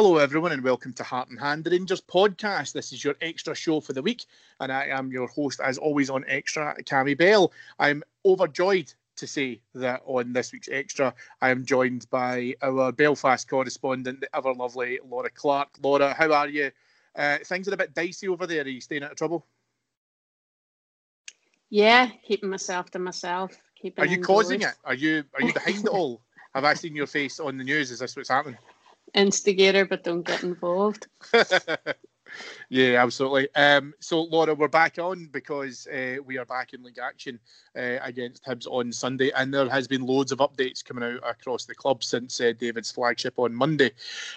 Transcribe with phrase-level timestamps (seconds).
[0.00, 2.72] Hello, everyone, and welcome to Heart and Hand, the Rangers podcast.
[2.72, 4.26] This is your extra show for the week,
[4.60, 7.50] and I am your host, as always, on Extra, Cammy Bell.
[7.80, 13.48] I'm overjoyed to say that on this week's Extra, I am joined by our Belfast
[13.48, 15.70] correspondent, the ever lovely Laura Clark.
[15.82, 16.70] Laura, how are you?
[17.16, 18.62] Uh, things are a bit dicey over there.
[18.62, 19.46] Are you staying out of trouble?
[21.70, 23.60] Yeah, keeping myself to myself.
[23.74, 24.26] Keeping Are you indoors.
[24.44, 24.74] causing it?
[24.84, 26.22] Are you are you behind it all?
[26.54, 27.90] Have I seen your face on the news?
[27.90, 28.58] Is this what's happening?
[29.14, 31.06] Instigator, but don't get involved.
[32.68, 33.48] yeah, absolutely.
[33.54, 37.38] Um, so, Laura, we're back on because uh, we are back in league action
[37.76, 41.64] uh, against Hibs on Sunday, and there has been loads of updates coming out across
[41.64, 43.90] the club since uh, David's flagship on Monday.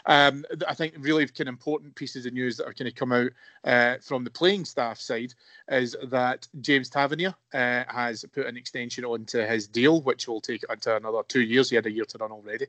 [0.06, 3.12] Um, I think really kind of important pieces of news that are kind of come
[3.12, 3.32] out
[3.64, 5.34] uh, from the playing staff side
[5.70, 10.64] is that James Tavernier uh, has put an extension onto his deal, which will take
[10.70, 11.70] until another two years.
[11.70, 12.68] He had a year to run already,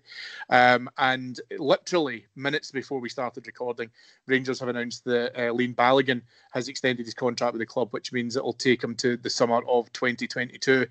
[0.50, 3.90] um, and literally minutes before we started recording,
[4.26, 8.12] Rangers have announced that uh, Leon Balogun has extended his contract with the club, which
[8.12, 10.86] means it will take him to the summer of 2022.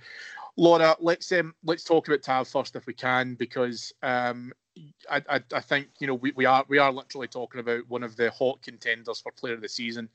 [0.57, 4.51] Laura, let's um, let's talk about Tav first if we can, because um,
[5.09, 8.03] I, I, I think you know we, we are we are literally talking about one
[8.03, 10.09] of the hot contenders for Player of the Season.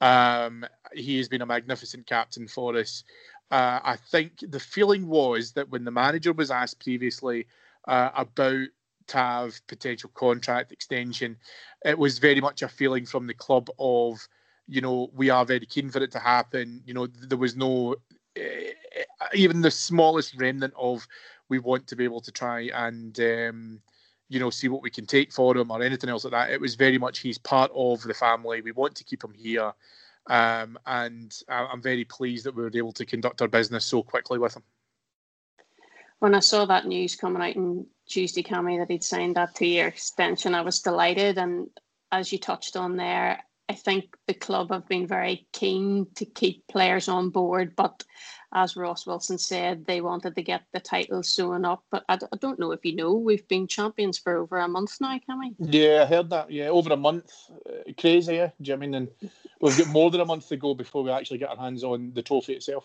[0.00, 3.04] Um, he has been a magnificent captain for us.
[3.50, 7.46] Uh, I think the feeling was that when the manager was asked previously
[7.86, 8.68] uh, about
[9.08, 11.36] Tav potential contract extension,
[11.84, 14.26] it was very much a feeling from the club of,
[14.68, 16.82] you know, we are very keen for it to happen.
[16.84, 17.96] You know, there was no
[18.36, 21.06] uh, even the smallest remnant of
[21.48, 23.80] we want to be able to try and um,
[24.28, 26.50] you know see what we can take for him or anything else like that.
[26.50, 28.60] It was very much he's part of the family.
[28.60, 29.72] We want to keep him here.
[30.30, 34.38] Um, and I'm very pleased that we were able to conduct our business so quickly
[34.38, 34.62] with him
[36.18, 39.66] when I saw that news coming out on Tuesday, Cammy, that he'd signed that two
[39.66, 41.38] year extension, I was delighted.
[41.38, 41.68] And
[42.10, 46.66] as you touched on there, I think the club have been very keen to keep
[46.68, 48.02] players on board, but
[48.54, 51.84] as Ross Wilson said, they wanted to get the title sewn up.
[51.90, 54.96] But I, I don't know if you know, we've been champions for over a month
[55.02, 55.54] now, can we?
[55.58, 56.50] Yeah, I heard that.
[56.50, 57.30] Yeah, over a month.
[57.68, 58.50] Uh, crazy, yeah.
[58.62, 58.94] Do you mean?
[58.94, 59.08] And
[59.60, 62.12] we've got more than a month to go before we actually get our hands on
[62.14, 62.84] the trophy itself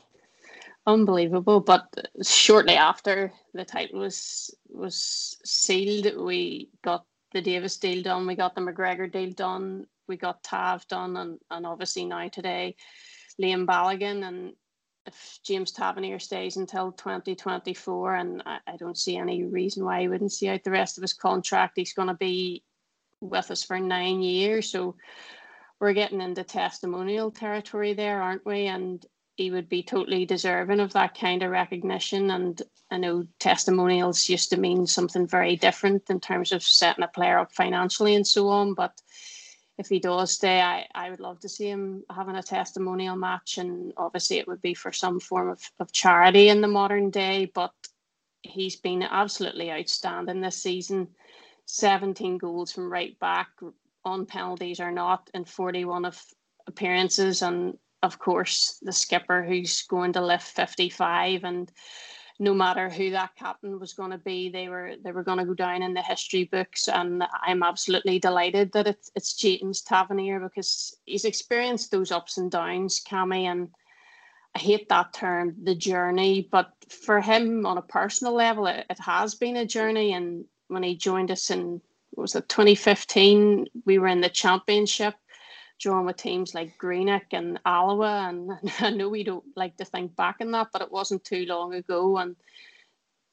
[0.85, 1.59] unbelievable.
[1.59, 1.87] But
[2.23, 8.55] shortly after the title was was sealed, we got the Davis deal done, we got
[8.55, 12.75] the McGregor deal done, we got Tav done, and, and obviously now today,
[13.39, 14.27] Leon Balogun.
[14.27, 14.53] And
[15.05, 20.07] if James Tavernier stays until 2024, and I, I don't see any reason why he
[20.07, 22.63] wouldn't see out the rest of his contract, he's going to be
[23.19, 24.69] with us for nine years.
[24.69, 24.95] So
[25.79, 28.67] we're getting into testimonial territory there, aren't we?
[28.67, 32.31] And he would be totally deserving of that kind of recognition.
[32.31, 37.07] And I know testimonials used to mean something very different in terms of setting a
[37.07, 38.75] player up financially and so on.
[38.75, 39.01] But
[39.79, 43.57] if he does stay, I, I would love to see him having a testimonial match.
[43.57, 47.51] And obviously, it would be for some form of, of charity in the modern day.
[47.53, 47.73] But
[48.43, 51.07] he's been absolutely outstanding this season.
[51.65, 53.47] 17 goals from right back
[54.05, 56.21] on penalties or not in 41 of
[56.67, 61.71] appearances and of course the skipper who's going to lift 55 and
[62.39, 65.45] no matter who that captain was going to be they were they were going to
[65.45, 70.39] go down in the history books and I'm absolutely delighted that it's it's James Tavernier
[70.39, 73.69] because he's experienced those ups and downs Cammy and
[74.55, 78.99] I hate that term the journey but for him on a personal level it, it
[78.99, 81.81] has been a journey and when he joined us in
[82.15, 85.15] was it 2015 we were in the championship
[85.83, 90.15] drawing with teams like Greenock and Alloa and I know we don't like to think
[90.15, 92.35] back in that but it wasn't too long ago and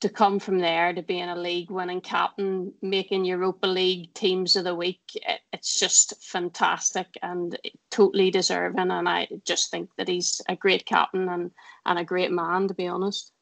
[0.01, 4.65] to come from there to being a league winning captain making Europa League teams of
[4.65, 7.57] the week it, it's just fantastic and
[7.91, 11.53] totally deserving and I just think that he's a great captain and
[11.87, 13.33] and a great man to be honest.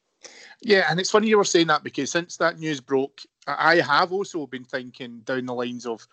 [0.61, 4.13] Yeah, and it's funny you were saying that because since that news broke, I have
[4.13, 6.07] also been thinking down the lines of,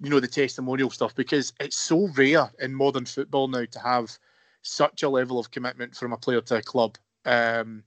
[0.00, 4.16] you know, the testimonial stuff because it's so rare in modern football now to have
[4.62, 6.96] such a level of commitment from a player to a club.
[7.24, 7.82] Um,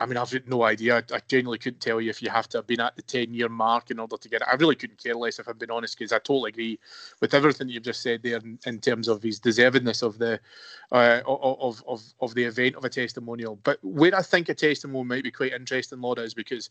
[0.00, 1.04] I mean, I've no idea.
[1.12, 3.48] I, genuinely couldn't tell you if you have to have been at the 10 year
[3.48, 4.48] mark in order to get it.
[4.48, 6.78] I really couldn't care less if I'm being honest, because I totally agree
[7.20, 10.38] with everything you've just said there in, in terms of his deservedness of the
[10.92, 13.58] uh, of, of, of the event of a testimonial.
[13.64, 16.70] But where I think a testimonial might be quite interesting, Laura, is because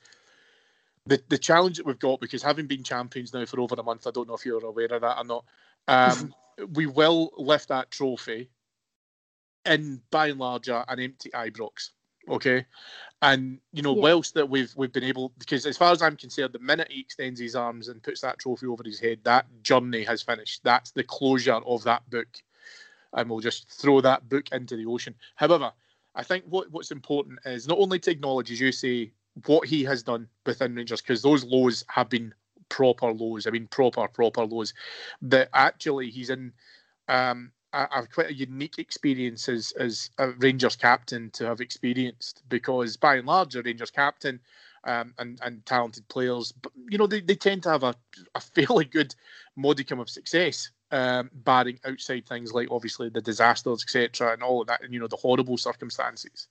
[1.08, 4.08] the, the challenge that we've got, because having been champions now for over a month,
[4.08, 5.46] I don't know if you're aware of that or not,
[5.88, 6.34] um,
[6.74, 8.50] we will lift that trophy
[9.66, 11.92] in by and large an empty Ibrox
[12.30, 12.66] okay
[13.22, 14.02] and you know, yeah.
[14.02, 17.00] whilst that we've we've been able, because as far as I'm concerned, the minute he
[17.00, 20.62] extends his arms and puts that trophy over his head, that journey has finished.
[20.64, 22.28] That's the closure of that book,
[23.14, 25.16] and we'll just throw that book into the ocean.
[25.36, 25.72] However,
[26.14, 29.12] I think what what's important is not only to acknowledge, as you say,
[29.46, 32.34] what he has done within Rangers, because those lows have been
[32.70, 33.48] proper lows.
[33.48, 34.74] I mean, proper proper lows.
[35.22, 36.54] That actually he's in.
[37.08, 42.98] Um, a, quite a unique experience as as a Rangers captain to have experienced because
[42.98, 44.40] by and large a Rangers captain
[44.86, 47.94] um, and and talented players, but you know they, they tend to have a,
[48.36, 49.14] a fairly good
[49.56, 54.34] modicum of success, um, barring outside things like obviously the disasters etc.
[54.34, 56.48] and all of that and you know the horrible circumstances.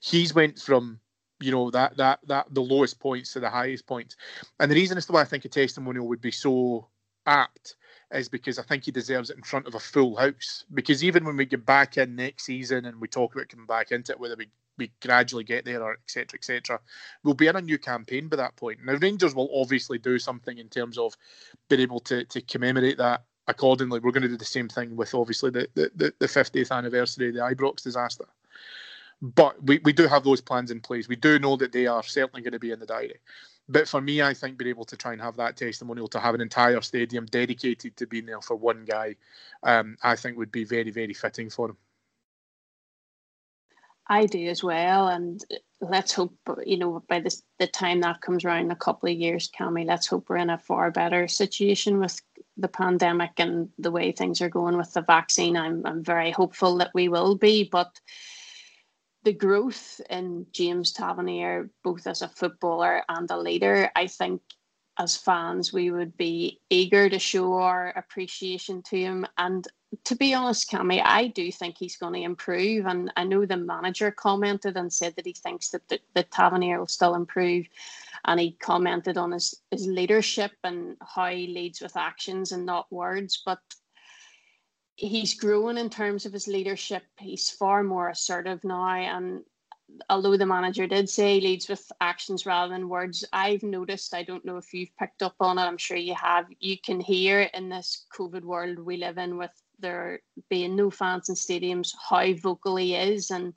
[0.00, 1.00] He's went from
[1.40, 4.16] you know that that that the lowest points to the highest points,
[4.58, 6.88] and the reason as to why I think a testimonial would be so
[7.26, 7.76] apt
[8.12, 10.64] is because I think he deserves it in front of a full house.
[10.72, 13.92] Because even when we get back in next season and we talk about coming back
[13.92, 14.48] into it, whether we,
[14.78, 16.38] we gradually get there or etc.
[16.38, 16.80] etc.,
[17.22, 18.78] we'll be in a new campaign by that point.
[18.84, 21.14] Now Rangers will obviously do something in terms of
[21.68, 24.00] being able to to commemorate that accordingly.
[24.00, 27.34] We're going to do the same thing with obviously the the, the 50th anniversary of
[27.34, 28.24] the Ibrox disaster.
[29.20, 31.08] But we, we do have those plans in place.
[31.08, 33.18] We do know that they are certainly going to be in the diary.
[33.68, 36.34] But for me, I think being able to try and have that testimonial to have
[36.34, 39.16] an entire stadium dedicated to being there for one guy,
[39.62, 41.76] um, I think would be very, very fitting for him.
[44.10, 45.44] I do as well, and
[45.82, 46.34] let's hope
[46.64, 49.86] you know by this, the time that comes around a couple of years, Cammy.
[49.86, 52.18] Let's hope we're in a far better situation with
[52.56, 55.58] the pandemic and the way things are going with the vaccine.
[55.58, 58.00] I'm I'm very hopeful that we will be, but
[59.24, 64.40] the growth in James Tavernier, both as a footballer and a leader, I think
[64.98, 69.26] as fans we would be eager to show our appreciation to him.
[69.38, 69.66] And
[70.04, 72.86] to be honest, Cammy, I do think he's going to improve.
[72.86, 76.78] And I know the manager commented and said that he thinks that the, the Tavernier
[76.78, 77.66] will still improve.
[78.24, 82.90] And he commented on his, his leadership and how he leads with actions and not
[82.92, 83.40] words.
[83.46, 83.60] But
[84.98, 87.04] he's growing in terms of his leadership.
[87.18, 88.96] He's far more assertive now.
[88.96, 89.44] And
[90.10, 94.24] although the manager did say he leads with actions rather than words, I've noticed, I
[94.24, 97.42] don't know if you've picked up on it, I'm sure you have, you can hear
[97.54, 100.18] in this COVID world we live in with there
[100.50, 103.30] being no fans in stadiums how vocal he is.
[103.30, 103.54] And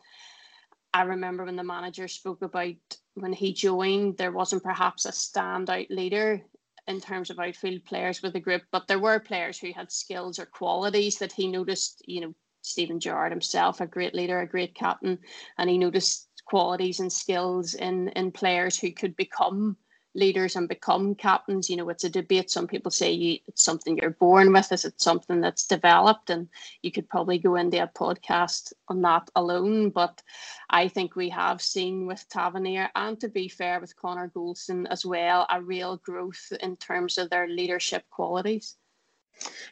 [0.94, 2.76] I remember when the manager spoke about
[3.16, 6.44] when he joined, there wasn't perhaps a standout leader
[6.88, 10.40] in terms of outfield players with the group, but there were players who had skills
[10.40, 12.02] or qualities that he noticed.
[12.06, 15.20] You know, Steven Gerrard himself, a great leader, a great captain,
[15.58, 19.78] and he noticed qualities and skills in in players who could become
[20.14, 21.70] leaders and become captains.
[21.70, 22.52] You know, it's a debate.
[22.52, 24.72] Some people say you, it's something you're born with.
[24.72, 26.30] Is it something that's developed?
[26.30, 26.50] And
[26.82, 29.90] you could probably go into a podcast on that alone.
[29.90, 30.22] But
[30.70, 35.06] I think we have seen with Tavernier and to be fair with Connor Goldson as
[35.06, 38.76] well, a real growth in terms of their leadership qualities.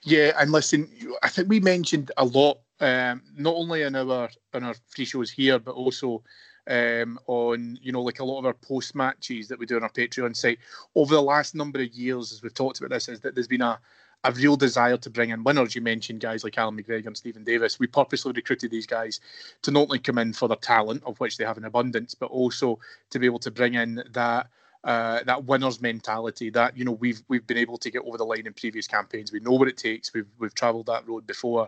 [0.03, 0.89] Yeah, and listen,
[1.21, 5.29] I think we mentioned a lot, um, not only in our in our free shows
[5.29, 6.23] here, but also
[6.69, 9.83] um, on you know like a lot of our post matches that we do on
[9.83, 10.59] our Patreon site
[10.95, 13.61] over the last number of years, as we've talked about this, is that there's been
[13.61, 13.79] a
[14.25, 15.75] a real desire to bring in winners.
[15.75, 17.79] You mentioned guys like Allan McGregor and Steven Davis.
[17.79, 19.21] We purposely recruited these guys
[19.61, 22.29] to not only come in for their talent, of which they have an abundance, but
[22.29, 22.79] also
[23.11, 24.47] to be able to bring in that
[24.83, 28.23] uh, that winner's mentality that you know we've we've been able to get over the
[28.23, 29.31] line in previous campaigns.
[29.31, 30.13] We know what it takes.
[30.13, 31.67] We've we've travelled that road before,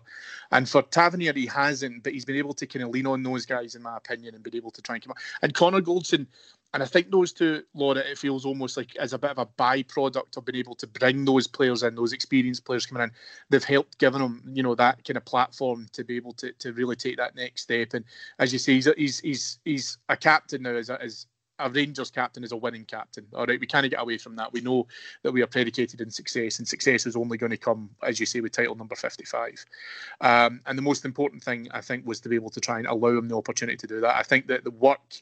[0.51, 3.45] and for Tavernier he hasn't, but he's been able to kind of lean on those
[3.45, 5.17] guys in my opinion and been able to try and come up.
[5.41, 6.25] And Connor Goldson,
[6.73, 9.45] and I think those two, Laura, it feels almost like as a bit of a
[9.45, 13.11] byproduct of being able to bring those players in, those experienced players coming in.
[13.49, 16.71] They've helped given them, you know, that kind of platform to be able to, to
[16.71, 17.93] really take that next step.
[17.93, 18.05] And
[18.39, 21.25] as you say, he's he's he's, he's a captain now as as
[21.61, 23.25] a Rangers captain is a winning captain.
[23.33, 24.51] All right, we can't get away from that.
[24.51, 24.87] We know
[25.23, 28.25] that we are predicated in success, and success is only going to come, as you
[28.25, 29.65] say, with title number 55.
[30.21, 32.87] Um, and the most important thing, I think, was to be able to try and
[32.87, 34.15] allow him the opportunity to do that.
[34.15, 35.21] I think that the work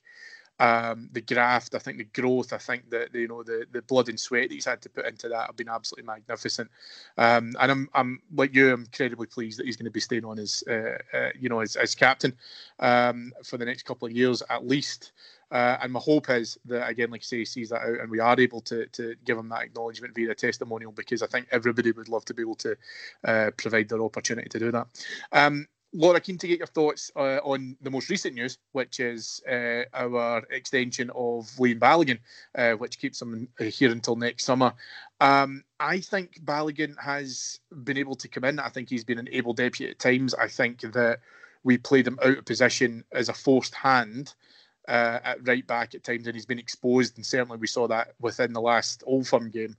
[0.59, 4.09] um, the graft, I think the growth, I think that you know the the blood
[4.09, 6.69] and sweat that he's had to put into that have been absolutely magnificent.
[7.17, 10.25] Um, and I'm I'm like you, I'm incredibly pleased that he's going to be staying
[10.25, 12.35] on as uh, uh, you know as, as captain
[12.79, 15.13] um, for the next couple of years at least.
[15.51, 18.09] Uh, and my hope is that again, like I say, he sees that out, and
[18.09, 21.47] we are able to to give him that acknowledgement via a testimonial because I think
[21.51, 22.77] everybody would love to be able to
[23.23, 24.87] uh, provide their opportunity to do that.
[25.31, 29.41] Um, Laura, keen to get your thoughts uh, on the most recent news, which is
[29.49, 32.19] uh, our extension of Leon Balogun,
[32.55, 34.73] uh, which keeps him here until next summer.
[35.19, 38.59] Um, I think Balogun has been able to come in.
[38.59, 40.35] I think he's been an able deputy at times.
[40.35, 41.21] I think that
[41.63, 44.33] we played him out of position as a forced hand.
[44.89, 48.15] Uh, at right back at times, and he's been exposed, and certainly we saw that
[48.19, 49.75] within the last Old Firm game.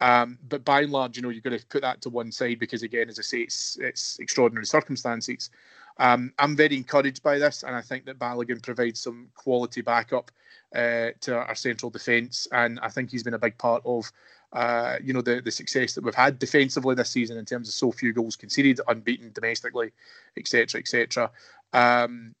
[0.00, 2.60] Um, but by and large, you know, you've got to put that to one side
[2.60, 5.50] because, again, as I say, it's it's extraordinary circumstances.
[5.98, 10.30] Um, I'm very encouraged by this, and I think that Balogun provides some quality backup
[10.76, 14.12] uh, to our central defence, and I think he's been a big part of.
[14.52, 17.74] Uh, you know the the success that we've had defensively this season in terms of
[17.74, 19.90] so few goals conceded, unbeaten domestically,
[20.36, 21.30] etc., etc.
[21.72, 22.34] Um,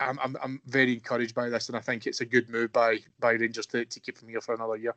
[0.00, 2.98] I'm, I'm I'm very encouraged by this, and I think it's a good move by
[3.18, 4.94] by Rangers to, to keep him here for another year.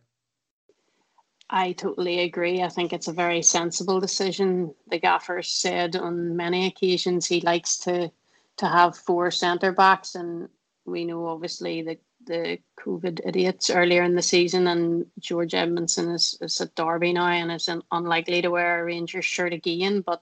[1.50, 2.64] I totally agree.
[2.64, 4.74] I think it's a very sensible decision.
[4.90, 8.12] The gaffer said on many occasions he likes to
[8.58, 10.50] to have four centre backs, and
[10.86, 16.38] we know obviously the the COVID idiots earlier in the season, and George Edmundson is,
[16.42, 20.02] is at Derby now and is unlikely to wear a Rangers shirt again.
[20.02, 20.22] But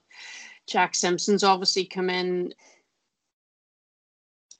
[0.66, 2.54] Jack Simpson's obviously come in.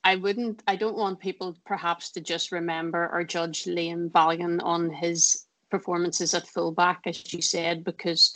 [0.03, 0.63] I wouldn't.
[0.67, 6.35] I don't want people perhaps to just remember or judge Leon Balogun on his performances
[6.35, 8.35] at fullback, as you said, because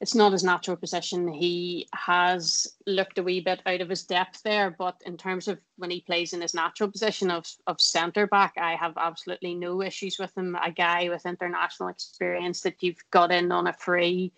[0.00, 1.26] it's not his natural position.
[1.26, 5.58] He has looked a wee bit out of his depth there, but in terms of
[5.76, 9.82] when he plays in his natural position of, of centre back, I have absolutely no
[9.82, 10.56] issues with him.
[10.62, 14.32] A guy with international experience that you've got in on a free,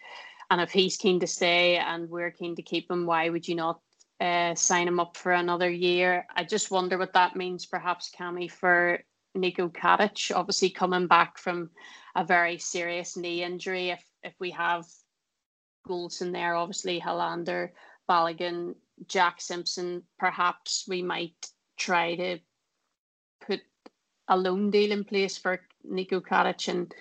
[0.50, 3.54] and if he's keen to stay and we're keen to keep him, why would you
[3.54, 3.80] not
[4.20, 6.26] uh, sign him up for another year?
[6.34, 9.00] I just wonder what that means, perhaps, Cammy, for
[9.34, 11.70] Nico Katic, obviously coming back from
[12.14, 13.90] a very serious knee injury.
[13.90, 14.84] If if we have
[15.88, 17.70] Goldson there, obviously Helander,
[18.08, 18.74] Balogun,
[19.06, 21.46] Jack Simpson, perhaps we might
[21.78, 22.38] try to
[23.46, 23.60] put
[24.28, 26.92] a loan deal in place for Nico Katic and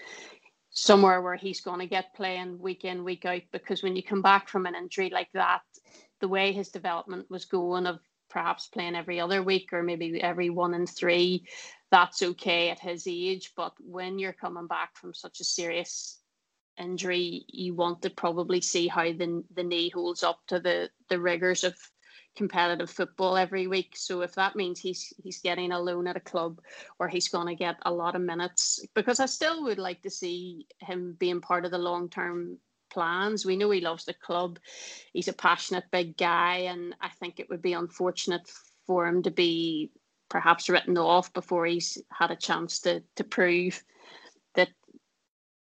[0.71, 3.41] somewhere where he's going to get playing week in, week out.
[3.51, 5.61] Because when you come back from an injury like that,
[6.19, 7.99] the way his development was going of
[8.29, 11.45] perhaps playing every other week or maybe every one in three,
[11.91, 13.53] that's okay at his age.
[13.55, 16.19] But when you're coming back from such a serious
[16.79, 21.19] injury, you want to probably see how the the knee holds up to the the
[21.19, 21.75] rigors of
[22.35, 23.95] competitive football every week.
[23.97, 26.61] So if that means he's he's getting a loan at a club
[26.97, 30.09] where he's going to get a lot of minutes, because I still would like to
[30.09, 32.57] see him being part of the long term
[32.89, 33.45] plans.
[33.45, 34.59] We know he loves the club.
[35.13, 38.49] He's a passionate big guy, and I think it would be unfortunate
[38.85, 39.91] for him to be
[40.29, 43.83] perhaps written off before he's had a chance to to prove
[44.55, 44.69] that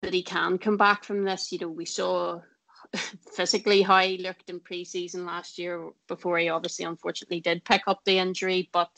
[0.03, 1.53] that he can come back from this.
[1.53, 2.41] You know, we saw
[3.33, 8.01] physically how he looked in pre-season last year before he obviously unfortunately did pick up
[8.05, 8.91] the injury, but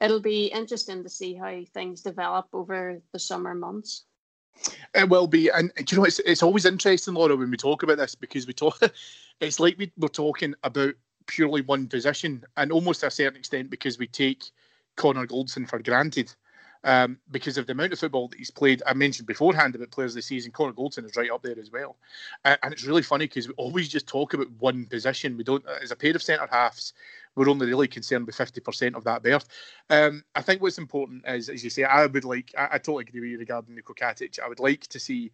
[0.00, 4.04] it'll be interesting to see how things develop over the summer months.
[4.94, 7.98] It will be, and you know, it's it's always interesting, Laura, when we talk about
[7.98, 8.78] this because we talk.
[9.40, 10.92] It's like we, we're talking about
[11.26, 14.44] purely one position, and almost to a certain extent because we take
[14.96, 16.30] Connor Goldson for granted.
[16.82, 18.82] Um, because of the amount of football that he's played.
[18.86, 20.50] I mentioned beforehand about players this season.
[20.50, 21.96] Connor Goldson is right up there as well,
[22.46, 25.36] uh, and it's really funny because we always just talk about one position.
[25.36, 26.94] We don't, as a pair of centre halves,
[27.36, 29.46] we're only really concerned with 50% of that berth.
[29.88, 33.04] Um, I think what's important is, as you say, I would like, I, I totally
[33.08, 34.38] agree with you regarding Nico Katic.
[34.40, 35.30] I would like to see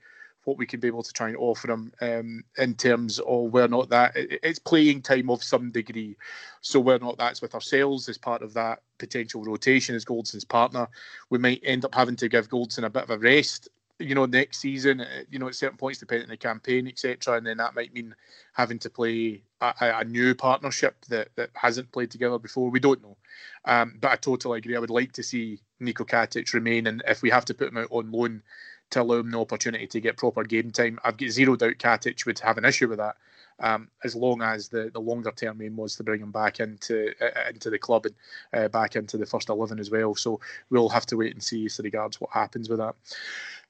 [0.46, 3.66] what we can be able to try and offer him um, in terms of where
[3.66, 6.16] not that it's playing time of some degree.
[6.60, 10.88] So where not that's with ourselves as part of that potential rotation as Goldson's partner,
[11.30, 13.68] we might end up having to give Goldson a bit of a rest.
[13.98, 17.36] You know, next season, uh, you know, at certain points, depending on the campaign, etc.,
[17.36, 18.14] and then that might mean
[18.52, 22.70] having to play a, a, new partnership that, that hasn't played together before.
[22.70, 23.16] We don't know,
[23.64, 24.76] um, but I totally agree.
[24.76, 27.78] I would like to see Nico Katic remain, and if we have to put him
[27.78, 28.42] out on loan,
[28.90, 30.98] to allow him the opportunity to get proper game time.
[31.04, 33.16] I've got zero doubt Katic would have an issue with that.
[33.58, 37.12] Um, as long as the, the longer term aim was to bring him back into
[37.22, 38.14] uh, into the club and
[38.52, 40.14] uh, back into the first eleven as well.
[40.14, 42.94] So we'll have to wait and see as regards what happens with that.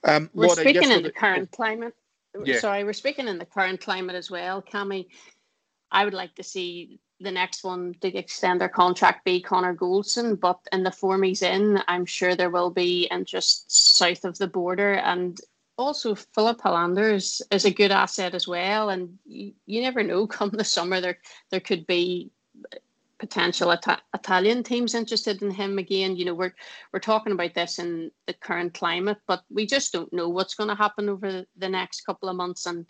[0.05, 1.95] Um, we're speaking in the, the current oh, climate.
[2.45, 2.59] Yeah.
[2.59, 5.07] Sorry, we're speaking in the current climate as well, Cammy.
[5.91, 10.39] I would like to see the next one to extend their contract be Connor Goldson,
[10.39, 14.47] but in the form he's in, I'm sure there will be interest south of the
[14.47, 14.95] border.
[14.95, 15.41] And
[15.79, 18.91] also, Filip Helander is, is a good asset as well.
[18.91, 21.19] And you, you never know, come the summer, there
[21.51, 22.31] there could be
[23.19, 26.17] potential Ita- Italian teams interested in him again.
[26.17, 26.55] You know, we're
[26.93, 30.69] we're talking about this in the current climate, but we just don't know what's going
[30.69, 32.67] to happen over the next couple of months.
[32.67, 32.87] And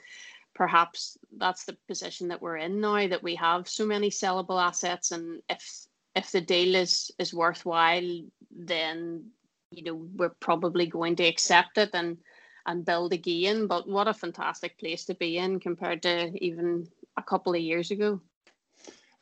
[0.57, 5.13] perhaps that's the position that we're in now that we have so many sellable assets
[5.13, 9.23] and if if the deal is is worthwhile then
[9.71, 12.17] you know we're probably going to accept it and
[12.65, 17.23] and build again but what a fantastic place to be in compared to even a
[17.23, 18.19] couple of years ago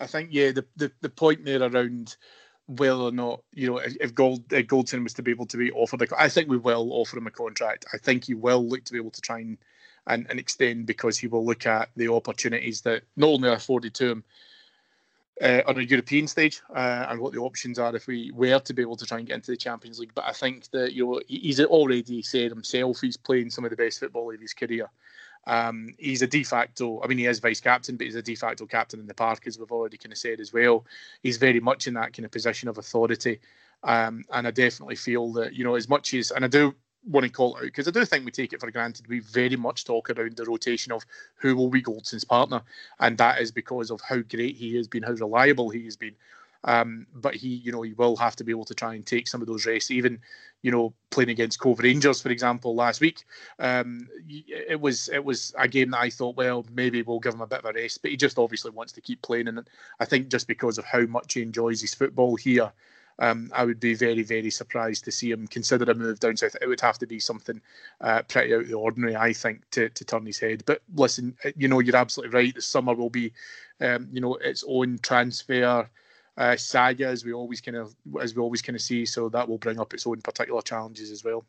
[0.01, 2.17] i think yeah the the, the point there around
[2.67, 5.71] whether or not you know if Gold if Goldson was to be able to be
[5.73, 7.85] offered, a, I think we will offer him a contract.
[7.93, 9.59] I think he will look to be able to try and
[10.07, 13.95] and, and extend because he will look at the opportunities that not only are afforded
[13.95, 14.25] to him
[15.41, 18.75] uh, on a European stage uh, and what the options are if we were to
[18.75, 20.13] be able to try and get into the Champions League.
[20.15, 23.77] But I think that you know he's already said himself he's playing some of the
[23.77, 24.89] best football of his career.
[25.47, 27.01] Um, he's a de facto.
[27.03, 29.47] I mean, he is vice captain, but he's a de facto captain in the park,
[29.47, 30.85] as we've already kind of said as well.
[31.23, 33.40] He's very much in that kind of position of authority.
[33.83, 36.75] Um, and I definitely feel that you know as much as and I do
[37.07, 39.07] want to call out because I do think we take it for granted.
[39.09, 41.05] We very much talk around the rotation of
[41.37, 42.62] who will be Goldson's partner,
[42.99, 46.14] and that is because of how great he has been, how reliable he has been.
[46.64, 49.29] Um, but he, you know, he will have to be able to try and take
[49.29, 49.90] some of those rests.
[49.90, 50.18] Even,
[50.62, 53.24] you know, playing against Cove Rangers, for example, last week,
[53.59, 57.42] um, it was it was a game that I thought, well, maybe we'll give him
[57.42, 58.00] a bit of a rest.
[58.00, 59.68] But he just obviously wants to keep playing, and
[60.00, 62.72] I think just because of how much he enjoys his football here,
[63.18, 66.57] um, I would be very, very surprised to see him consider a move down south.
[66.61, 67.61] It would have to be something
[68.00, 70.64] uh, pretty out of the ordinary, I think, to, to turn his head.
[70.66, 72.55] But listen, you know, you're absolutely right.
[72.55, 73.33] The summer will be,
[73.81, 75.88] um, you know, its own transfer
[76.37, 79.07] uh, saga, as we always kind of as we always kind of see.
[79.07, 81.44] So that will bring up its own particular challenges as well.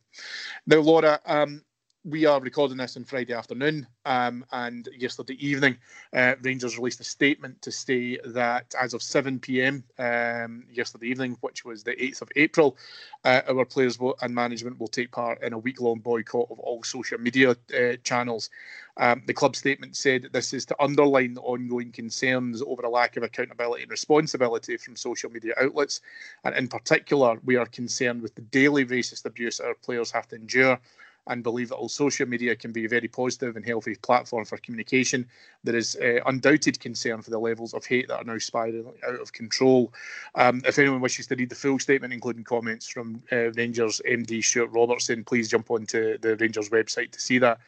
[0.68, 1.64] Now, Laura, um,
[2.06, 5.76] we are recording this on Friday afternoon, um, and yesterday evening,
[6.14, 9.84] uh, Rangers released a statement to say that as of 7 p.m.
[9.98, 12.78] Um, yesterday evening, which was the 8th of April,
[13.24, 17.18] uh, our players and management will take part in a week-long boycott of all social
[17.18, 18.52] media uh, channels.
[18.98, 23.18] Um, the club statement said this is to underline the ongoing concerns over a lack
[23.18, 26.02] of accountability and responsibility from social media outlets,
[26.44, 30.36] and in particular, we are concerned with the daily racist abuse our players have to
[30.36, 30.80] endure
[31.28, 34.58] and believe that all social media can be a very positive and healthy platform for
[34.58, 35.28] communication.
[35.64, 39.20] There is uh, undoubted concern for the levels of hate that are now spiraling out
[39.20, 39.94] of control.
[40.36, 44.44] Um, if anyone wishes to read the full statement, including comments from uh, Rangers MD
[44.44, 47.60] Stuart Robertson, please jump onto the Rangers website to see that.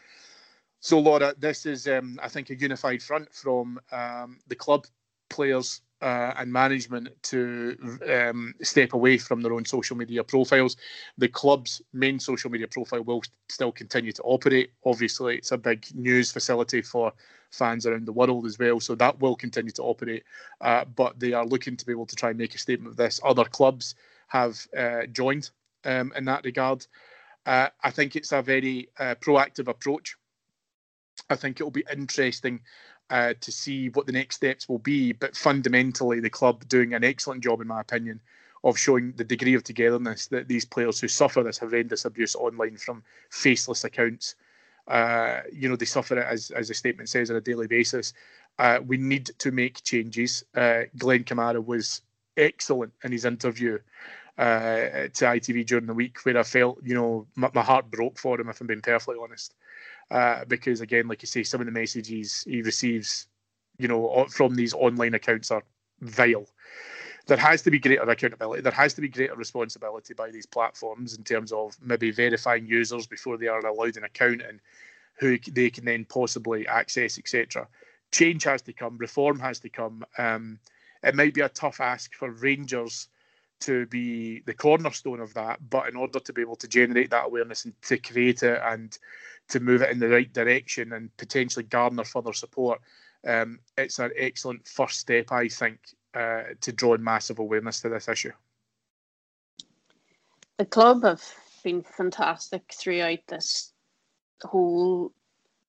[0.79, 4.85] So, Laura, this is, um, I think, a unified front from um, the club,
[5.29, 7.75] players, uh, and management to
[8.09, 10.77] um, step away from their own social media profiles.
[11.17, 14.71] The club's main social media profile will still continue to operate.
[14.85, 17.13] Obviously, it's a big news facility for
[17.51, 20.23] fans around the world as well, so that will continue to operate.
[20.61, 22.97] Uh, but they are looking to be able to try and make a statement of
[22.97, 23.19] this.
[23.23, 23.95] Other clubs
[24.27, 25.49] have uh, joined
[25.85, 26.85] um, in that regard.
[27.45, 30.15] Uh, I think it's a very uh, proactive approach.
[31.29, 32.61] I think it will be interesting
[33.09, 35.13] uh, to see what the next steps will be.
[35.13, 38.19] But fundamentally, the club doing an excellent job, in my opinion,
[38.63, 42.77] of showing the degree of togetherness that these players who suffer this horrendous abuse online
[42.77, 44.35] from faceless accounts,
[44.87, 48.13] uh, you know, they suffer it as as the statement says on a daily basis.
[48.59, 50.43] Uh, we need to make changes.
[50.55, 52.01] Uh, Glenn Kamara was
[52.35, 53.77] excellent in his interview
[54.37, 58.19] uh, to ITV during the week, where I felt, you know, my, my heart broke
[58.19, 59.53] for him, if I'm being perfectly honest
[60.11, 63.27] uh, because again, like you say, some of the messages he receives,
[63.77, 65.63] you know, from these online accounts are
[66.01, 66.47] vile.
[67.27, 68.61] There has to be greater accountability.
[68.61, 73.05] There has to be greater responsibility by these platforms in terms of maybe verifying users
[73.05, 74.61] before they are allowed an account and
[75.19, 77.67] who they can then possibly access, etc.
[78.11, 78.97] Change has to come.
[78.97, 80.05] Reform has to come.
[80.17, 80.59] Um,
[81.03, 83.09] it might be a tough ask for Rangers
[83.61, 85.69] to be the cornerstone of that.
[85.69, 88.97] But in order to be able to generate that awareness and to create it and
[89.49, 92.81] to move it in the right direction and potentially garner further support,
[93.25, 95.79] um, it's an excellent first step, I think,
[96.13, 98.31] uh, to draw massive awareness to this issue.
[100.57, 101.23] The club have
[101.63, 103.73] been fantastic throughout this
[104.43, 105.11] whole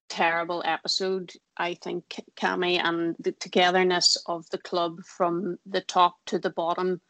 [0.09, 1.31] terrible episode.
[1.57, 7.01] I think Cammy and the togetherness of the club from the top to the bottom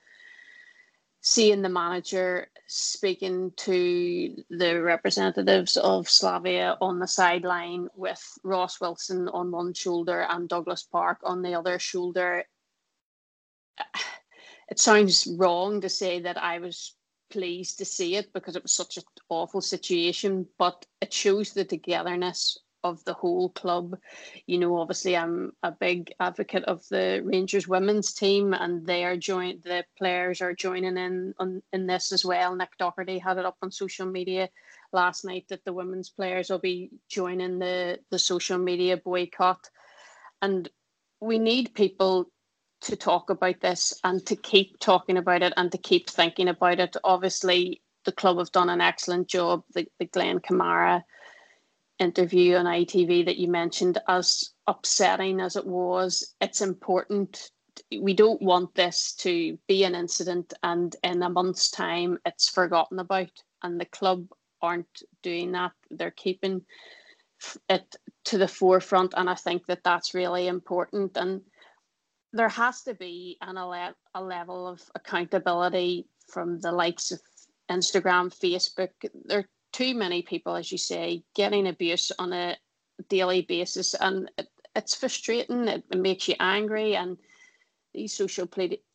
[1.21, 9.27] seeing the manager speaking to the representatives of Slavia on the sideline with Ross Wilson
[9.29, 12.45] on one shoulder and Douglas Park on the other shoulder.
[14.71, 16.95] It sounds wrong to say that I was
[17.31, 21.65] pleased to see it because it was such an awful situation, but it shows the
[21.65, 23.97] togetherness of the whole club.
[24.45, 29.17] You know, obviously, I'm a big advocate of the Rangers women's team, and they are
[29.17, 29.63] joined.
[29.63, 32.55] The players are joining in on in this as well.
[32.55, 34.49] Nick Doherty had it up on social media
[34.91, 39.69] last night that the women's players will be joining the the social media boycott,
[40.41, 40.69] and
[41.19, 42.29] we need people
[42.81, 46.79] to talk about this and to keep talking about it and to keep thinking about
[46.79, 46.95] it.
[47.03, 49.63] Obviously, the club have done an excellent job.
[49.73, 51.03] The, the Glenn Kamara
[51.99, 57.51] interview on ITV that you mentioned, as upsetting as it was, it's important.
[58.01, 62.99] We don't want this to be an incident and in a month's time it's forgotten
[62.99, 63.31] about.
[63.63, 64.27] And the club
[64.61, 65.71] aren't doing that.
[65.89, 66.61] They're keeping
[67.69, 69.13] it to the forefront.
[69.15, 71.17] And I think that that's really important.
[71.17, 71.41] And
[72.31, 77.21] there has to be an, a, level of accountability from the likes of
[77.69, 78.89] Instagram, Facebook.
[79.25, 82.57] There too many people, as you say, getting abuse on a
[83.07, 85.67] daily basis, and it, it's frustrating.
[85.67, 87.17] It, makes you angry, and
[87.93, 88.47] these social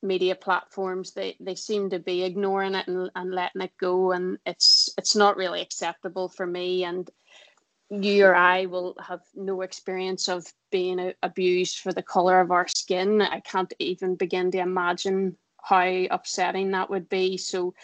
[0.03, 4.39] media platforms they, they seem to be ignoring it and, and letting it go, and
[4.47, 6.85] it's it's not really acceptable for me.
[6.85, 7.11] And
[7.91, 12.67] you or I will have no experience of being abused for the color of our
[12.69, 13.23] skin.
[13.23, 17.37] I can't even begin to imagine how upsetting that would be.
[17.37, 17.75] So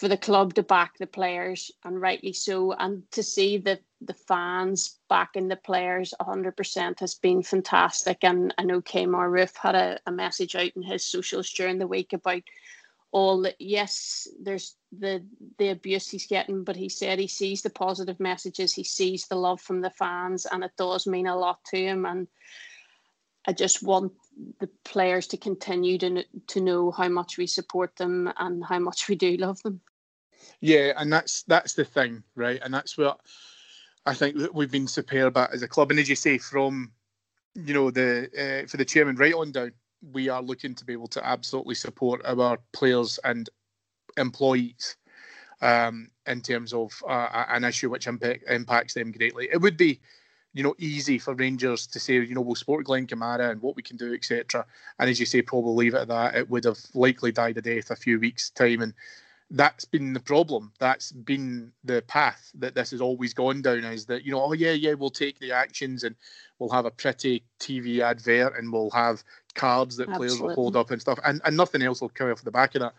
[0.00, 4.14] for the club to back the players, and rightly so, and to see that the
[4.14, 8.24] fans backing the players 100% has been fantastic.
[8.24, 11.86] And I know Kemar Roofe had a, a message out in his socials during the
[11.86, 12.42] week about
[13.12, 13.56] all that.
[13.58, 15.22] Yes, there's the
[15.58, 19.36] the abuse he's getting, but he said he sees the positive messages, he sees the
[19.36, 22.06] love from the fans, and it does mean a lot to him.
[22.06, 22.26] And
[23.46, 24.12] I just want
[24.60, 29.06] the players to continue to to know how much we support them and how much
[29.06, 29.82] we do love them.
[30.60, 32.60] Yeah, and that's that's the thing, right?
[32.62, 33.20] And that's what
[34.06, 35.90] I think that we've been superb at as a club.
[35.90, 36.92] And as you say, from
[37.54, 39.72] you know the uh, for the chairman right on down,
[40.12, 43.48] we are looking to be able to absolutely support our players and
[44.16, 44.96] employees
[45.62, 49.48] um, in terms of uh, an issue which impact, impacts them greatly.
[49.52, 50.00] It would be
[50.52, 53.76] you know, easy for Rangers to say, you know, we'll support Glenn Kamara and what
[53.76, 54.66] we can do, etc.
[54.98, 56.34] And as you say, probably leave it at that.
[56.34, 58.92] It would have likely died a death a few weeks' time, and
[59.50, 60.72] that's been the problem.
[60.78, 63.84] That's been the path that this has always gone down.
[63.84, 66.14] Is that you know, oh yeah, yeah, we'll take the actions and
[66.58, 70.28] we'll have a pretty TV advert and we'll have cards that Absolutely.
[70.28, 72.74] players will hold up and stuff, and, and nothing else will come off the back
[72.74, 72.94] of that.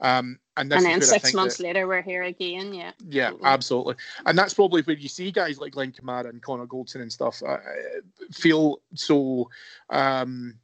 [0.00, 2.74] Um, and, and then six months that, later, we're here again.
[2.74, 2.90] Yeah.
[3.08, 3.48] Yeah, absolutely.
[3.48, 3.94] absolutely.
[4.26, 7.40] And that's probably where you see guys like Glenn Kamara and Connor Goldson and stuff
[7.46, 7.58] uh,
[8.32, 9.48] feel so.
[9.90, 10.58] Um,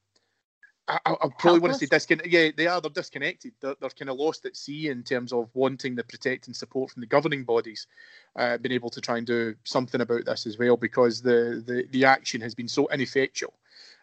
[0.89, 1.61] I, I probably Helpless.
[1.61, 2.33] want to say disconnected.
[2.33, 2.81] Yeah, they are.
[2.81, 3.53] They're disconnected.
[3.61, 6.91] They're, they're kind of lost at sea in terms of wanting the protect and support
[6.91, 7.87] from the governing bodies,
[8.37, 11.87] uh, being able to try and do something about this as well because the the,
[11.91, 13.53] the action has been so ineffectual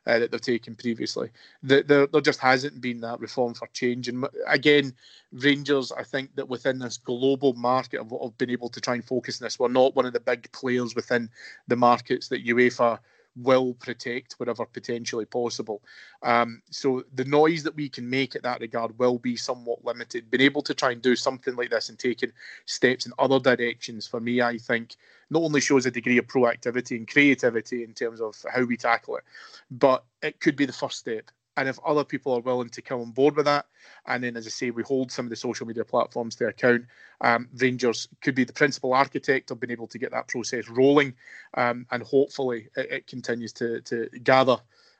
[0.08, 1.30] uh, that they've taken previously.
[1.64, 4.08] The, there, there just hasn't been that reform for change.
[4.08, 4.94] And again,
[5.32, 9.04] Rangers, I think that within this global market of, of being able to try and
[9.04, 11.30] focus on this, we're not one of the big players within
[11.68, 13.00] the markets that UEFA
[13.36, 15.82] will protect wherever potentially possible.
[16.24, 20.30] Um, so the noise that we can make at that regard will be somewhat limited.
[20.30, 22.32] Being able to try and do something like this and taking
[22.66, 24.96] steps in other directions for me, I think,
[25.30, 29.18] not only shows a degree of proactivity and creativity in terms of how we tackle
[29.18, 29.24] it,
[29.72, 31.32] but it could be the first step.
[31.58, 33.66] And if other people are willing to come on board with that,
[34.08, 36.86] and then, as I say, we hold some of the social media platforms to account,
[37.22, 41.14] um, Rangers could be the principal architect of being able to get that process rolling,
[41.56, 44.58] um, and hopefully it, it, continues to to gather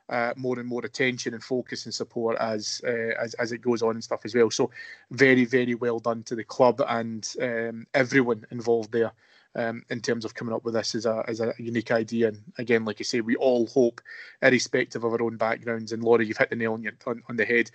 [0.08, 3.82] uh, more and more attention and focus and support as uh, as as it goes
[3.82, 4.50] on and stuff as well.
[4.50, 4.70] So
[5.10, 9.12] very very well done to the club and um, everyone involved there.
[9.58, 12.28] Um, in terms of coming up with this as a, as a unique idea.
[12.28, 14.02] And again, like I say, we all hope,
[14.42, 17.36] irrespective of our own backgrounds, and Laura, you've hit the nail on, your, on, on
[17.36, 17.70] the head,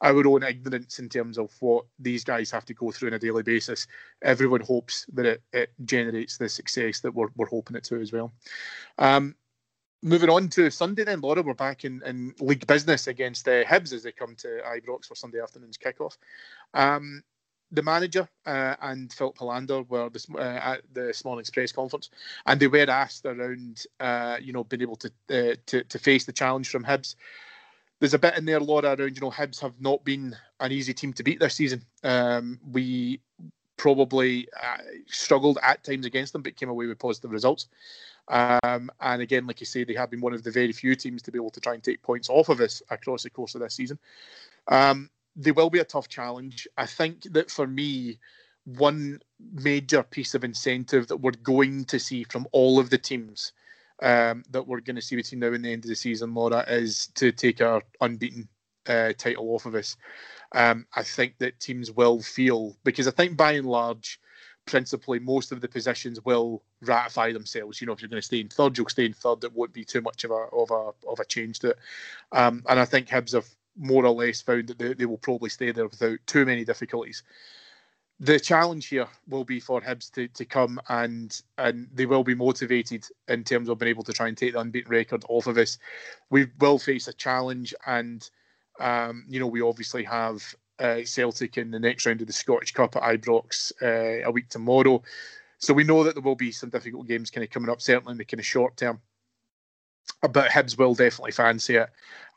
[0.00, 3.18] our own ignorance in terms of what these guys have to go through on a
[3.18, 3.86] daily basis.
[4.22, 8.12] Everyone hopes that it, it generates the success that we're, we're hoping it to as
[8.12, 8.32] well.
[8.96, 9.34] Um,
[10.02, 13.92] moving on to Sunday then, Laura, we're back in, in league business against uh, Hibs
[13.92, 16.16] as they come to Ibrox for Sunday afternoon's kickoff.
[16.72, 17.22] Um,
[17.72, 22.10] the manager uh, and Filip Helander were this, uh, at this morning's press conference,
[22.46, 26.24] and they were asked around, uh, you know, being able to, uh, to to face
[26.24, 27.16] the challenge from Hibs.
[27.98, 30.94] There's a bit in there, Laura, around you know Hibs have not been an easy
[30.94, 31.84] team to beat this season.
[32.04, 33.20] Um, we
[33.76, 37.68] probably uh, struggled at times against them, but came away with positive results.
[38.28, 41.22] Um, and again, like you say, they have been one of the very few teams
[41.22, 43.60] to be able to try and take points off of us across the course of
[43.60, 43.98] this season.
[44.68, 46.66] Um, they will be a tough challenge.
[46.76, 48.18] I think that for me,
[48.64, 49.20] one
[49.52, 53.52] major piece of incentive that we're going to see from all of the teams
[54.02, 56.64] um, that we're going to see between now and the end of the season, Laura,
[56.68, 58.48] is to take our unbeaten
[58.86, 59.96] uh, title off of us.
[60.54, 64.20] Um, I think that teams will feel because I think by and large,
[64.66, 67.80] principally most of the positions will ratify themselves.
[67.80, 69.44] You know, if you're going to stay in third, you'll stay in third.
[69.44, 71.78] It won't be too much of a of a of a change to it.
[72.32, 75.50] Um, and I think Hibs have more or less found that they, they will probably
[75.50, 77.22] stay there without too many difficulties.
[78.18, 82.34] The challenge here will be for Hibs to, to come and and they will be
[82.34, 85.58] motivated in terms of being able to try and take the unbeaten record off of
[85.58, 85.78] us.
[86.30, 88.28] We will face a challenge, and
[88.80, 90.42] um, you know we obviously have
[90.78, 94.48] uh, Celtic in the next round of the Scottish Cup at Ibrox uh, a week
[94.48, 95.02] tomorrow.
[95.58, 98.12] So we know that there will be some difficult games kind of coming up, certainly
[98.12, 99.00] in the kind of short term.
[100.22, 101.90] But Hibs will definitely fancy it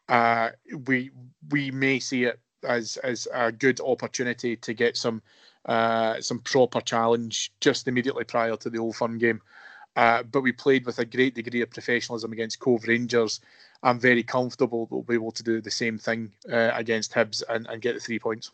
[0.10, 0.50] uh,
[0.86, 1.12] we
[1.52, 5.22] we may see it as as a good opportunity to get some
[5.66, 9.42] uh, some proper challenge just immediately prior to the Old Firm game.
[9.96, 13.42] Uh, but we played with a great degree of professionalism against Cove Rangers.
[13.84, 17.44] I'm very comfortable that we'll be able to do the same thing uh, against Hibs
[17.50, 18.52] and, and get the three points.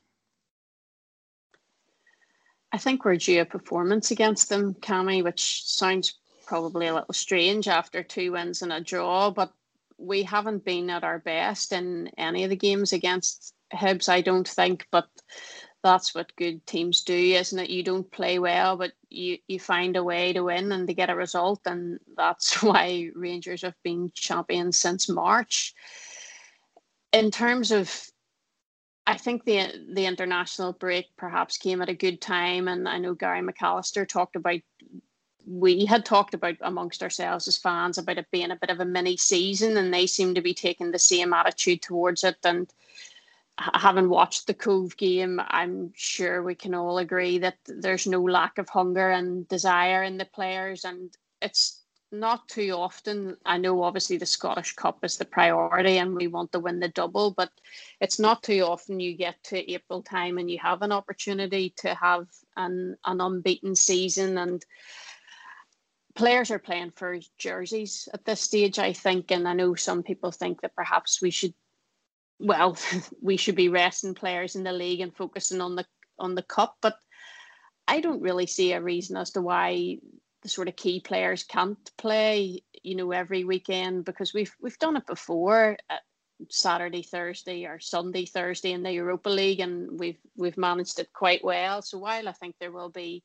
[2.72, 6.16] I think we're due a performance against them, Cammy, which sounds
[6.46, 9.54] probably a little strange after two wins and a draw, but
[9.98, 14.48] we haven't been at our best in any of the games against Hibs, I don't
[14.48, 15.08] think, but
[15.84, 17.70] that's what good teams do, isn't it?
[17.70, 21.10] You don't play well, but you, you find a way to win and to get
[21.10, 25.74] a result, and that's why Rangers have been champions since March.
[27.14, 28.10] In terms of
[29.08, 33.14] I think the the international break perhaps came at a good time, and I know
[33.14, 34.62] Gary McAllister talked about
[35.48, 38.86] we had talked about amongst ourselves as fans about it being a bit of a
[38.86, 42.38] mini season, and they seem to be taking the same attitude towards it.
[42.44, 42.72] And
[43.58, 48.58] having watched the Cove game, I'm sure we can all agree that there's no lack
[48.58, 51.82] of hunger and desire in the players, and it's
[52.12, 53.38] not too often.
[53.46, 56.88] I know obviously the Scottish Cup is the priority and we want to win the
[56.90, 57.52] double, but
[58.00, 61.94] it's not too often you get to April time and you have an opportunity to
[61.94, 64.66] have an, an unbeaten season and
[66.16, 70.32] players are playing for jerseys at this stage, I think, and I know some people
[70.32, 71.54] think that perhaps we should,
[72.40, 72.78] well,
[73.22, 75.86] we should be resting players in the league and focusing on the
[76.18, 76.98] on the cup, but
[77.88, 79.98] I don't really see a reason as to why
[80.42, 84.98] the sort of key players can't play, you know, every weekend because we've we've done
[84.98, 85.78] it before.
[85.90, 85.98] Uh,
[86.50, 91.44] Saturday, Thursday, or Sunday, Thursday in the Europa League, and we've we've managed it quite
[91.44, 91.82] well.
[91.82, 93.24] So while I think there will be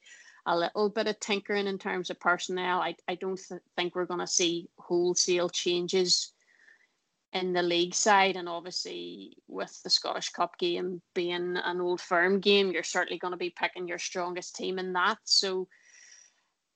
[0.51, 2.81] a little bit of tinkering in terms of personnel.
[2.81, 6.33] I, I don't th- think we're going to see wholesale changes
[7.33, 8.35] in the league side.
[8.35, 13.31] And obviously, with the Scottish Cup game being an old firm game, you're certainly going
[13.31, 15.19] to be picking your strongest team in that.
[15.23, 15.69] So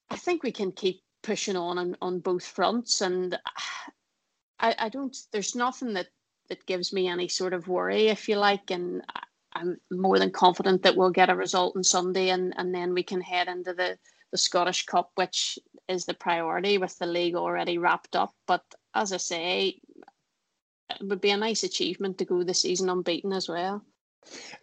[0.09, 3.01] I think we can keep pushing on on, on both fronts.
[3.01, 3.37] And
[4.61, 6.07] I, I don't, there's nothing that,
[6.49, 8.71] that gives me any sort of worry, if you like.
[8.71, 9.03] And
[9.55, 13.03] I'm more than confident that we'll get a result on Sunday and, and then we
[13.03, 13.99] can head into the,
[14.33, 18.35] the Scottish Cup, which is the priority with the league already wrapped up.
[18.47, 18.65] But
[18.95, 19.81] as I say,
[20.91, 23.85] it would be a nice achievement to go the season unbeaten as well.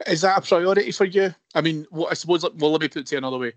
[0.07, 1.33] Is that a priority for you?
[1.53, 3.53] I mean, what I suppose, well, let me put it to you another way.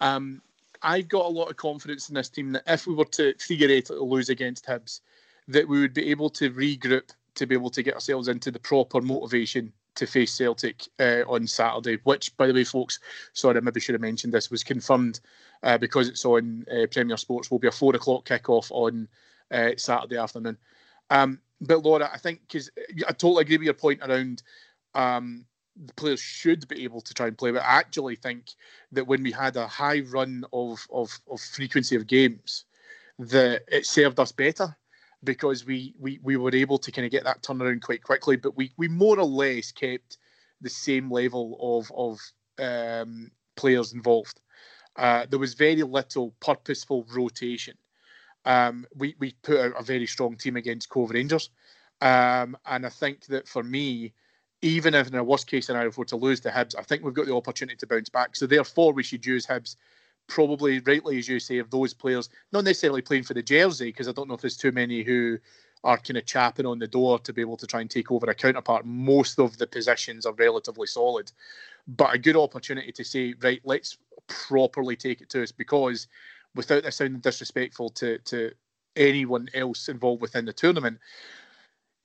[0.00, 0.40] Um,
[0.82, 3.98] I've got a lot of confidence in this team that if we were to theoretically
[3.98, 5.00] lose against Hibs,
[5.48, 8.58] that we would be able to regroup to be able to get ourselves into the
[8.58, 13.00] proper motivation to face Celtic uh, on Saturday, which, by the way, folks,
[13.32, 15.20] sorry, I maybe should have mentioned this, was confirmed
[15.62, 19.08] uh, because it's on uh, Premier Sports, will be a four o'clock kickoff on
[19.50, 20.56] uh, Saturday afternoon.
[21.10, 22.70] Um, but Laura, I think because
[23.06, 24.42] I totally agree with your point around
[24.94, 25.44] um,
[25.76, 27.50] the players should be able to try and play.
[27.50, 28.52] But I actually think
[28.92, 32.64] that when we had a high run of of, of frequency of games,
[33.18, 34.76] that it served us better
[35.22, 38.36] because we, we we were able to kind of get that turnaround quite quickly.
[38.36, 40.18] But we we more or less kept
[40.60, 42.20] the same level of of
[42.58, 44.40] um, players involved.
[44.96, 47.76] Uh, there was very little purposeful rotation.
[48.44, 51.50] Um, we we put out a very strong team against Cove Rangers,
[52.00, 54.12] um, and I think that for me,
[54.62, 57.04] even if in a worst case scenario, if we're to lose to Hibs, I think
[57.04, 58.36] we've got the opportunity to bounce back.
[58.36, 59.76] So therefore, we should use Hibs
[60.30, 64.08] probably rightly as you say of those players, not necessarily playing for the jersey because
[64.08, 65.38] I don't know if there's too many who
[65.82, 68.26] are kind of chapping on the door to be able to try and take over
[68.26, 68.86] a counterpart.
[68.86, 71.32] Most of the positions are relatively solid,
[71.88, 76.06] but a good opportunity to say, right, let's properly take it to us because
[76.54, 78.52] without this sounding disrespectful to to
[78.96, 80.98] anyone else involved within the tournament,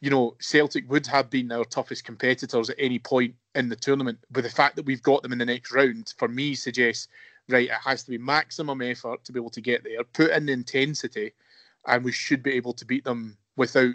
[0.01, 4.19] you know, Celtic would have been our toughest competitors at any point in the tournament.
[4.31, 7.07] But the fact that we've got them in the next round, for me, suggests
[7.49, 10.45] right, it has to be maximum effort to be able to get there, put in
[10.45, 11.33] the intensity,
[11.87, 13.93] and we should be able to beat them without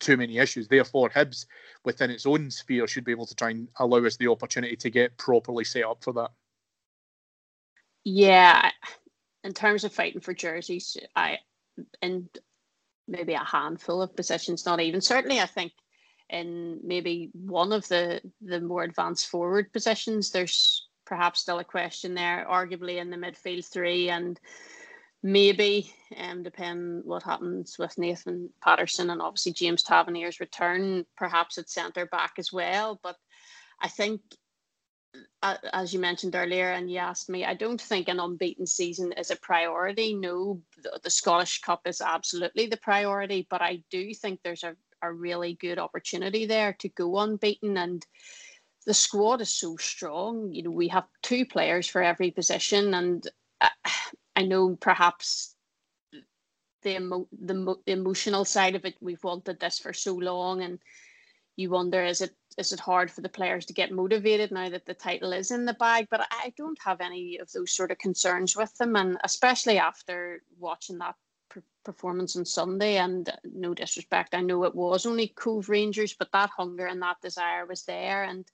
[0.00, 0.68] too many issues.
[0.68, 1.46] Therefore, Hibs
[1.84, 4.90] within its own sphere should be able to try and allow us the opportunity to
[4.90, 6.30] get properly set up for that.
[8.04, 8.70] Yeah,
[9.42, 11.38] in terms of fighting for jerseys, I
[12.02, 12.28] in
[13.08, 15.40] maybe a handful of positions, not even certainly.
[15.40, 15.72] I think
[16.30, 22.14] in maybe one of the the more advanced forward positions, there's perhaps still a question
[22.14, 24.38] there, arguably in the midfield three and
[25.22, 25.90] maybe
[26.20, 32.06] um depend what happens with Nathan Patterson and obviously James Tavernier's return, perhaps at centre
[32.06, 33.00] back as well.
[33.02, 33.16] But
[33.80, 34.20] I think
[35.72, 39.30] as you mentioned earlier, and you asked me, I don't think an unbeaten season is
[39.30, 40.14] a priority.
[40.14, 44.74] No, the, the, Scottish Cup is absolutely the priority, but I do think there's a,
[45.02, 47.76] a really good opportunity there to go unbeaten.
[47.76, 48.04] And
[48.86, 50.52] the squad is so strong.
[50.52, 53.26] You know, we have two players for every position, and
[53.60, 53.90] uh, I,
[54.36, 55.54] I know perhaps
[56.82, 58.96] the, emo- the, the emotional side of it.
[59.00, 60.80] We've wanted this for so long, and
[61.56, 64.86] you wonder is it is it hard for the players to get motivated now that
[64.86, 66.08] the title is in the bag?
[66.10, 70.42] But I don't have any of those sort of concerns with them, and especially after
[70.58, 71.14] watching that
[71.84, 72.96] performance on Sunday.
[72.96, 77.20] And no disrespect, I know it was only Cove Rangers, but that hunger and that
[77.20, 78.24] desire was there.
[78.24, 78.44] And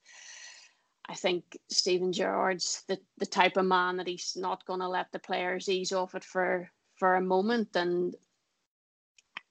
[1.07, 5.11] I think Steven Gerrard's the, the type of man that he's not going to let
[5.11, 7.75] the players ease off it for for a moment.
[7.75, 8.15] And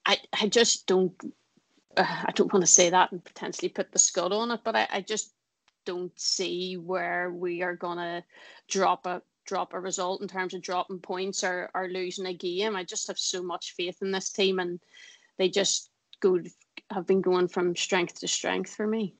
[0.05, 1.13] I I just don't
[1.97, 4.75] uh, I don't want to say that and potentially put the scud on it, but
[4.75, 5.33] I, I just
[5.85, 8.23] don't see where we are going to
[8.67, 12.73] drop a drop a result in terms of dropping points or, or losing a game.
[12.73, 14.79] I just have so much faith in this team, and
[15.37, 15.89] they just
[16.21, 16.39] go
[16.89, 19.13] have been going from strength to strength for me.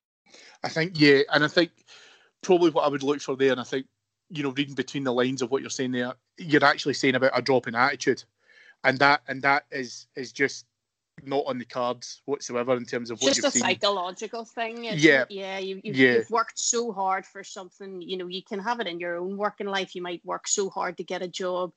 [0.63, 1.71] I think yeah, and I think
[2.41, 3.87] probably what I would look for there, and I think
[4.29, 7.37] you know reading between the lines of what you're saying there, you're actually saying about
[7.37, 8.23] a drop in attitude,
[8.85, 10.65] and that and that is is just
[11.25, 13.61] not on the cards whatsoever in terms of what just you've a seen.
[13.61, 14.83] psychological thing.
[14.83, 15.57] Yeah, yeah.
[15.57, 16.13] You, you've, yeah.
[16.13, 18.01] you've worked so hard for something.
[18.01, 19.95] You know, you can have it in your own working life.
[19.95, 21.71] You might work so hard to get a job,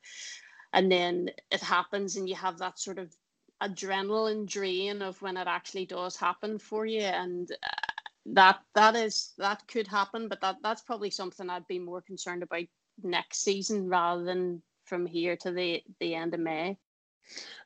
[0.73, 3.15] and then it happens, and you have that sort of
[3.63, 7.51] adrenaline drain of when it actually does happen for you, and.
[7.51, 7.91] Uh,
[8.27, 12.43] that that is that could happen, but that that's probably something I'd be more concerned
[12.43, 12.65] about
[13.03, 16.79] next season rather than from here to the the end of May.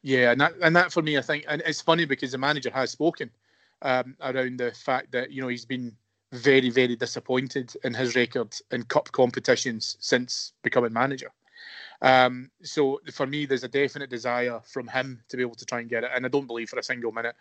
[0.02, 2.70] Yeah, and that and that for me, I think, and it's funny because the manager
[2.70, 3.30] has spoken
[3.82, 5.94] um, around the fact that you know he's been
[6.32, 11.30] very, very disappointed in his record in cup competitions since becoming manager.
[12.02, 15.80] Um, so for me, there's a definite desire from him to be able to try
[15.80, 17.34] and get it, and I don't believe for a single minute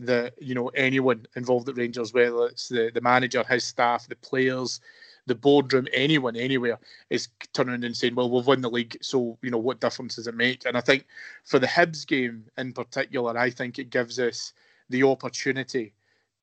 [0.00, 4.16] that you know anyone involved at Rangers, whether it's the the manager, his staff, the
[4.16, 4.80] players,
[5.26, 6.78] the boardroom, anyone, anywhere,
[7.10, 10.26] is turning and saying, "Well, we've won the league, so you know what difference does
[10.26, 11.06] it make?" And I think
[11.44, 14.52] for the Hibs game in particular, I think it gives us
[14.90, 15.94] the opportunity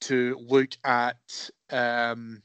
[0.02, 2.42] to look at um,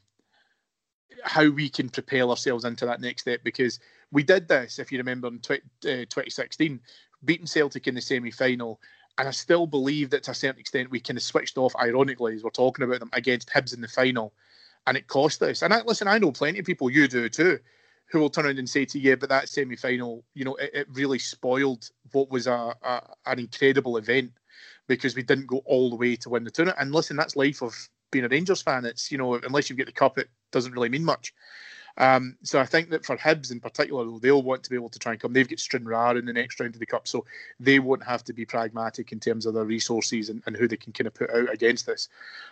[1.23, 3.79] how we can propel ourselves into that next step because
[4.11, 6.79] we did this, if you remember, in 20, uh, 2016,
[7.25, 8.79] beating Celtic in the semi final.
[9.17, 12.35] And I still believe that to a certain extent we kind of switched off, ironically,
[12.35, 14.31] as we're talking about them against Hibs in the final
[14.87, 15.61] and it cost us.
[15.61, 17.59] And I, listen, I know plenty of people, you do too,
[18.09, 20.71] who will turn around and say to you, but that semi final, you know, it,
[20.73, 24.31] it, really spoiled what was a, a, an incredible event
[24.87, 26.79] because we didn't go all the way to win the tournament.
[26.79, 27.75] And listen, that's life of
[28.11, 28.85] being a Rangers fan.
[28.85, 31.33] It's, you know, unless you get the cup, it doesn't really mean much.
[31.97, 34.99] Um, so I think that for Hibs in particular, they'll want to be able to
[34.99, 35.33] try and come.
[35.33, 37.25] They've got Stranraer in the next round of the cup, so
[37.59, 40.77] they won't have to be pragmatic in terms of their resources and, and who they
[40.77, 42.07] can kind of put out against this.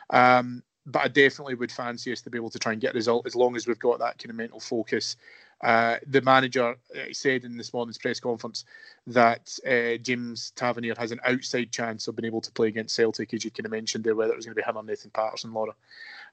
[0.09, 2.97] Um, but I definitely would fancy us to be able to try and get a
[2.97, 5.15] result as long as we've got that kind of mental focus.
[5.61, 8.65] Uh, the manager uh, said in this morning's press conference
[9.07, 13.33] that uh, James Tavernier has an outside chance of being able to play against Celtic,
[13.33, 15.11] as you kind of mentioned there, whether it was going to be him or Nathan
[15.11, 15.73] Patterson, Laura.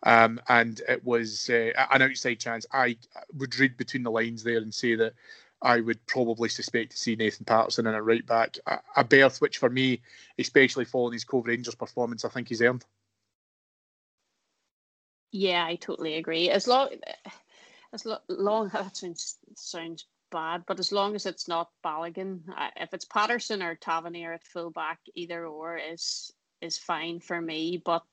[0.03, 2.67] Um, and it was uh, an outside chance.
[2.73, 2.97] I
[3.39, 5.15] would read between the lines there and say that
[5.63, 8.59] I would probably suspect to see Nathan Patterson in a right back,
[8.97, 10.03] a, berth which for me,
[10.39, 12.85] especially following his Cove Rangers performance, I think he's earned.
[15.33, 16.51] Yeah, I totally agree.
[16.51, 16.91] As long
[17.93, 22.43] as long that sounds sounds bad, but as long as it's not Balogun,
[22.77, 26.31] if it's Patterson or Tavernier at fullback, either or is
[26.61, 27.83] is fine for me.
[27.85, 28.05] But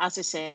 [0.00, 0.54] as I said,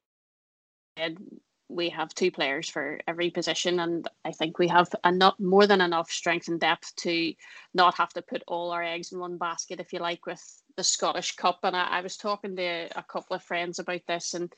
[1.68, 5.82] we have two players for every position, and I think we have enough more than
[5.82, 7.34] enough strength and depth to
[7.76, 10.42] not have to put all our eggs in one basket, if you like, with
[10.78, 11.60] the Scottish Cup.
[11.64, 14.52] And I, I was talking to a couple of friends about this, and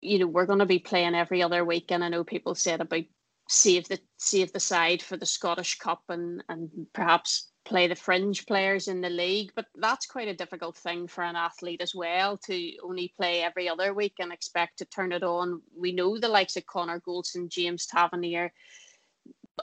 [0.00, 2.80] you know, we're going to be playing every other week, and I know people said
[2.80, 3.04] about
[3.48, 8.46] save the save the side for the Scottish Cup and and perhaps play the fringe
[8.46, 12.38] players in the league, but that's quite a difficult thing for an athlete as well
[12.38, 15.60] to only play every other week and expect to turn it on.
[15.78, 18.52] We know the likes of Connor Goldson, James Tavernier,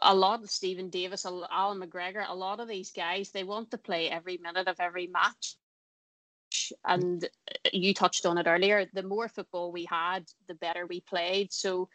[0.03, 3.77] a lot of Steven Davis, Allan McGregor, a lot of these guys, they want to
[3.79, 5.55] play every minute of every match
[6.85, 8.85] and uh, you touched on it earlier.
[8.93, 11.51] The more football we had, the better we played.
[11.51, 11.89] So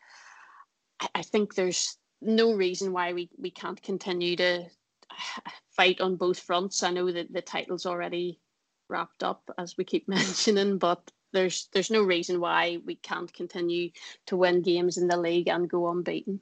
[1.15, 4.65] I think there's no reason why we, we can't continue to
[5.77, 6.83] fight on both fronts.
[6.83, 8.41] I know that the title's already
[8.89, 13.91] wrapped up, as we keep mentioning, but there's there's no reason why we can't continue
[14.27, 16.41] to win games in the league and go unbeaten.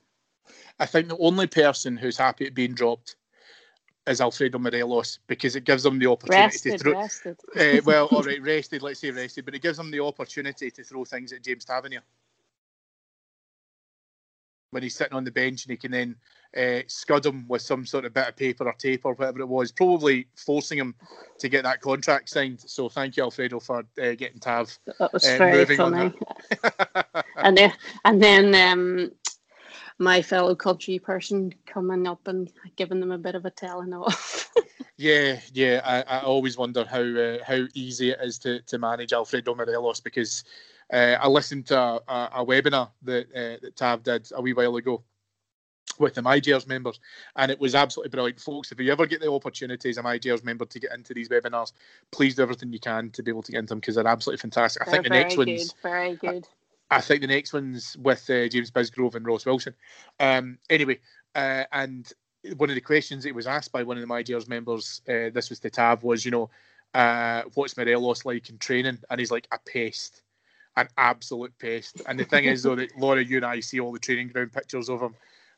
[0.78, 3.16] I think the only person who's happy at being dropped
[4.08, 6.92] is Alfredo Morelos because it gives them the opportunity rested, to throw.
[6.92, 7.36] Rested.
[7.56, 8.82] Uh, well, all right, rested.
[8.82, 12.02] Let's say rested, but it gives them the opportunity to throw things at James Tavernier
[14.70, 16.16] when he's sitting on the bench and he can then
[16.56, 19.48] uh, scud him with some sort of bit of paper or tape or whatever it
[19.48, 20.94] was, probably forcing him
[21.38, 22.60] to get that contract signed.
[22.60, 24.78] So thank you, Alfredo, for uh, getting Tav.
[24.98, 26.12] That was uh, very funny.
[27.36, 27.72] and then,
[28.04, 29.10] and then um,
[29.98, 34.50] my fellow country person coming up and giving them a bit of a telling off.
[34.96, 35.80] yeah, yeah.
[35.84, 40.00] I, I always wonder how uh, how easy it is to, to manage Alfredo Morelos
[40.00, 40.44] because
[40.92, 44.52] uh, I listened to a, a, a webinar that uh, that Tav did a wee
[44.52, 45.02] while ago
[45.98, 47.00] with the MyGers members,
[47.34, 48.70] and it was absolutely brilliant, folks.
[48.70, 51.72] If you ever get the opportunity as a MyGers member to get into these webinars,
[52.12, 54.40] please do everything you can to be able to get into them because they're absolutely
[54.40, 54.84] fantastic.
[54.84, 56.46] They're I think the next good, one's very good.
[56.90, 59.74] I think the next one's with uh, James Bisgrove and Ross Wilson.
[60.18, 60.98] Um, anyway,
[61.34, 62.10] uh, and
[62.56, 65.50] one of the questions that was asked by one of the MyGers members, uh, this
[65.50, 66.50] was to Tav, was, you know,
[66.94, 68.98] uh, what's Morelos like in training?
[69.10, 70.22] And he's like, a pest,
[70.76, 72.00] an absolute pest.
[72.06, 74.52] And the thing is, though, that Laura, you and I see all the training ground
[74.52, 75.14] pictures of him.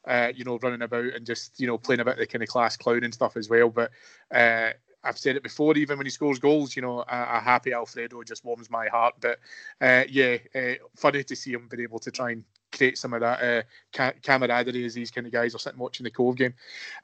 [0.06, 2.74] Uh, you know, running about and just you know playing about the kind of class
[2.74, 3.68] clown and stuff as well.
[3.68, 3.90] But
[4.34, 4.70] uh,
[5.02, 8.22] I've said it before, even when he scores goals, you know, a, a happy Alfredo
[8.22, 9.14] just warms my heart.
[9.20, 9.38] But
[9.80, 13.20] uh, yeah, uh, funny to see him being able to try and create some of
[13.20, 16.54] that uh, ca- camaraderie as these kind of guys are sitting watching the Cove game.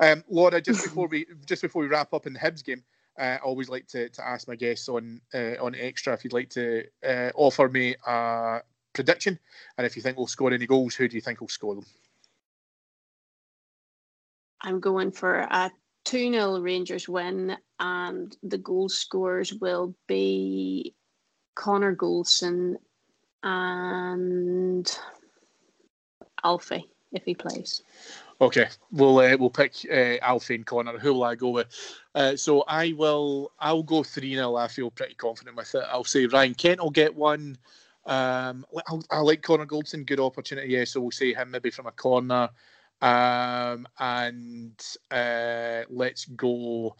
[0.00, 2.82] Um, Laura, just before we just before we wrap up in the Hibs game,
[3.18, 6.32] uh, I always like to, to ask my guests on uh, on extra if you'd
[6.32, 8.60] like to uh, offer me a
[8.92, 9.38] prediction,
[9.78, 11.86] and if you think we'll score any goals, who do you think will score them?
[14.60, 15.70] I'm going for a
[16.06, 20.94] 2 0 Rangers win, and the goal scorers will be
[21.56, 22.76] Connor Goldson
[23.42, 24.98] and
[26.44, 27.82] Alfie if he plays.
[28.40, 30.98] Okay, we'll uh, we'll pick uh, Alfie and Connor.
[30.98, 31.66] Who will I go with?
[32.14, 33.50] Uh, so I will.
[33.58, 35.84] I'll go three 0 I feel pretty confident with it.
[35.90, 37.58] I'll say Ryan Kent will get one.
[38.04, 38.64] Um,
[39.10, 40.06] I, like Connor Goldson.
[40.06, 40.68] Good opportunity.
[40.68, 42.50] Yeah, so we'll say him maybe from a corner.
[43.02, 44.80] Um, and
[45.10, 46.96] uh, let's go.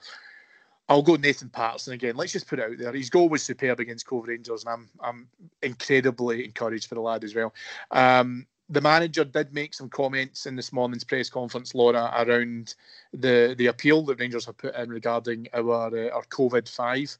[0.89, 2.17] I'll go Nathan Patterson again.
[2.17, 2.93] Let's just put it out there.
[2.93, 5.29] His goal was superb against Cove Rangers, and I'm I'm
[5.63, 7.53] incredibly encouraged for the lad as well.
[7.91, 12.75] Um, the manager did make some comments in this morning's press conference, Laura, around
[13.13, 17.17] the the appeal that Rangers have put in regarding our uh, our COVID five.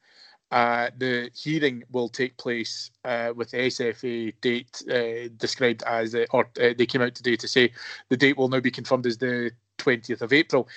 [0.53, 6.49] Uh, the hearing will take place uh, with the SFA date uh, described as, or
[6.61, 7.73] uh, they came out today to say
[8.11, 10.69] the date will now be confirmed as the 20th of April.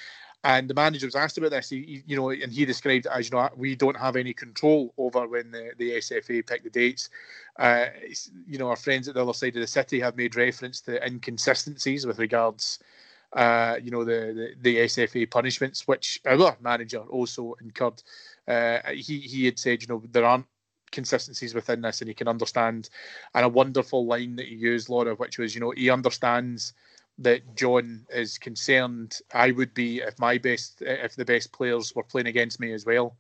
[0.44, 3.30] And the manager was asked about this, he, you know, and he described it as,
[3.30, 7.10] you know, we don't have any control over when the, the SFA pick the dates.
[7.58, 7.88] Uh,
[8.48, 11.06] you know, our friends at the other side of the city have made reference to
[11.06, 12.80] inconsistencies with regards,
[13.34, 18.02] uh, you know, the, the, the SFA punishments, which our manager also incurred.
[18.48, 20.46] Uh, he, he had said, you know, there aren't
[20.92, 22.90] consistencies within this and he can understand.
[23.36, 26.74] And a wonderful line that he used, Laura, which was, you know, he understands–
[27.20, 29.20] that John is concerned.
[29.34, 32.86] I would be if my best, if the best players were playing against me as
[32.86, 33.18] well,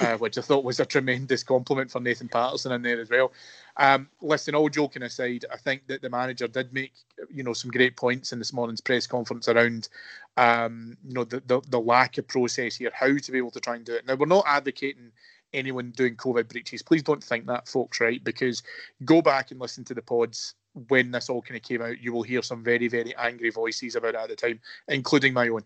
[0.00, 3.32] uh, which I thought was a tremendous compliment for Nathan Patterson in there as well.
[3.76, 6.92] Um, listen, all joking aside, I think that the manager did make
[7.30, 9.88] you know some great points in this morning's press conference around
[10.36, 13.60] um, you know the, the the lack of process here, how to be able to
[13.60, 14.06] try and do it.
[14.06, 15.12] Now we're not advocating
[15.52, 16.82] anyone doing COVID breaches.
[16.82, 18.22] Please don't think that, folks, right?
[18.22, 18.62] Because
[19.04, 20.54] go back and listen to the pods
[20.88, 23.94] when this all kind of came out, you will hear some very, very angry voices
[23.94, 25.64] about it at the time, including my own.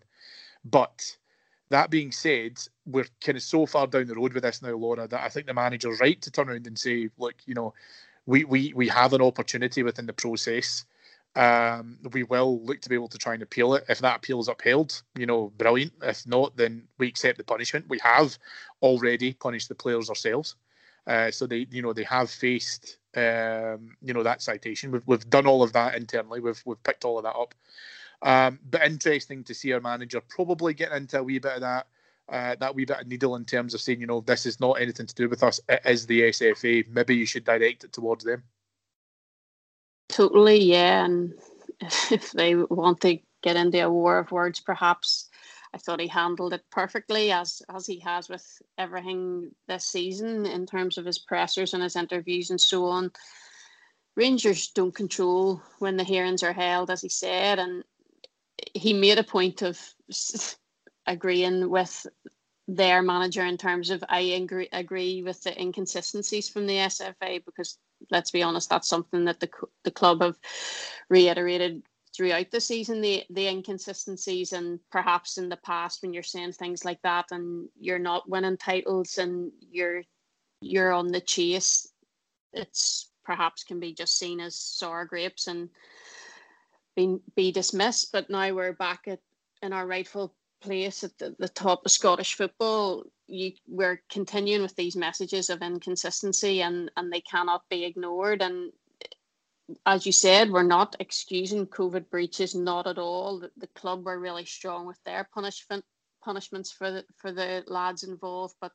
[0.65, 1.15] But
[1.69, 5.07] that being said, we're kind of so far down the road with this now, Laura,
[5.07, 7.73] that I think the manager's right to turn around and say, look, you know,
[8.25, 10.85] we we we have an opportunity within the process.
[11.35, 13.85] Um, we will look to be able to try and appeal it.
[13.89, 15.93] If that appeal is upheld, you know, brilliant.
[16.01, 17.85] If not, then we accept the punishment.
[17.89, 18.37] We have
[18.81, 20.55] already punished the players ourselves.
[21.05, 24.91] Uh, so they, you know, they have faced, um, you know, that citation.
[24.91, 26.39] We've, we've done all of that internally.
[26.39, 27.53] We've we've picked all of that up.
[28.21, 31.87] Um, but interesting to see our manager probably getting into a wee bit of that,
[32.29, 34.81] uh, that wee bit of needle in terms of saying, you know, this is not
[34.81, 35.59] anything to do with us.
[35.69, 36.87] It is the SFA.
[36.89, 38.43] Maybe you should direct it towards them.
[40.09, 41.05] Totally, yeah.
[41.05, 41.33] And
[42.11, 45.29] if they want to get into a war of words, perhaps
[45.73, 48.45] I thought he handled it perfectly as as he has with
[48.77, 53.11] everything this season in terms of his pressers and his interviews and so on.
[54.15, 57.83] Rangers don't control when the hearings are held, as he said, and
[58.73, 59.79] he made a point of
[61.05, 62.05] agreeing with
[62.67, 67.77] their manager in terms of I agree, agree with the inconsistencies from the SFA because
[68.11, 69.49] let's be honest, that's something that the
[69.83, 70.37] the club have
[71.09, 71.83] reiterated
[72.15, 76.83] throughout the season the the inconsistencies and perhaps in the past when you're saying things
[76.83, 80.01] like that and you're not winning titles and you're
[80.61, 81.87] you're on the chase
[82.53, 85.69] it's perhaps can be just seen as sour grapes and
[86.97, 89.19] be, be dismissed but now we're back at
[89.61, 94.75] in our rightful place at the, the top of Scottish football you we're continuing with
[94.75, 98.73] these messages of inconsistency and and they cannot be ignored and
[99.85, 103.39] as you said, we're not excusing COVID breaches, not at all.
[103.39, 105.83] The, the club were really strong with their punishment
[106.23, 108.71] punishments for the for the lads involved, but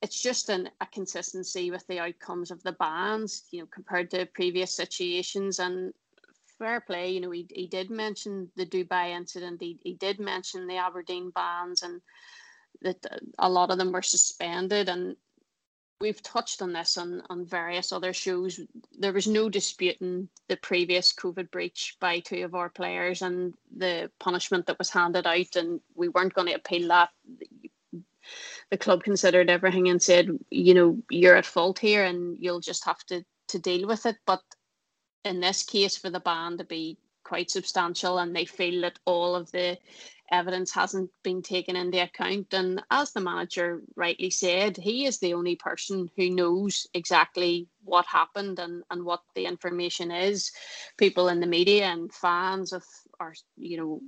[0.00, 4.26] it's just an, a consistency with the outcomes of the bans, you know, compared to
[4.26, 5.58] previous situations.
[5.58, 5.92] And
[6.62, 9.60] fair play, you know, he, he did mention the Dubai incident.
[9.60, 12.00] He, he did mention the Aberdeen bans and
[12.82, 12.98] that
[13.38, 14.88] a lot of them were suspended.
[14.88, 15.16] And
[16.00, 18.60] we've touched on this on, on various other shows.
[18.96, 24.08] There was no disputing the previous COVID breach by two of our players and the
[24.20, 27.10] punishment that was handed out, and we weren't going to appeal that.
[28.70, 32.84] The club considered everything and said, you know, you're at fault here, and you'll just
[32.84, 34.16] have to to deal with it.
[34.26, 34.42] But
[35.24, 39.34] in this case, for the ban to be quite substantial, and they feel that all
[39.34, 39.78] of the
[40.30, 42.52] evidence hasn't been taken into account.
[42.54, 48.06] And as the manager rightly said, he is the only person who knows exactly what
[48.06, 50.50] happened and, and what the information is.
[50.96, 52.82] People in the media and fans of
[53.20, 54.00] our, you know,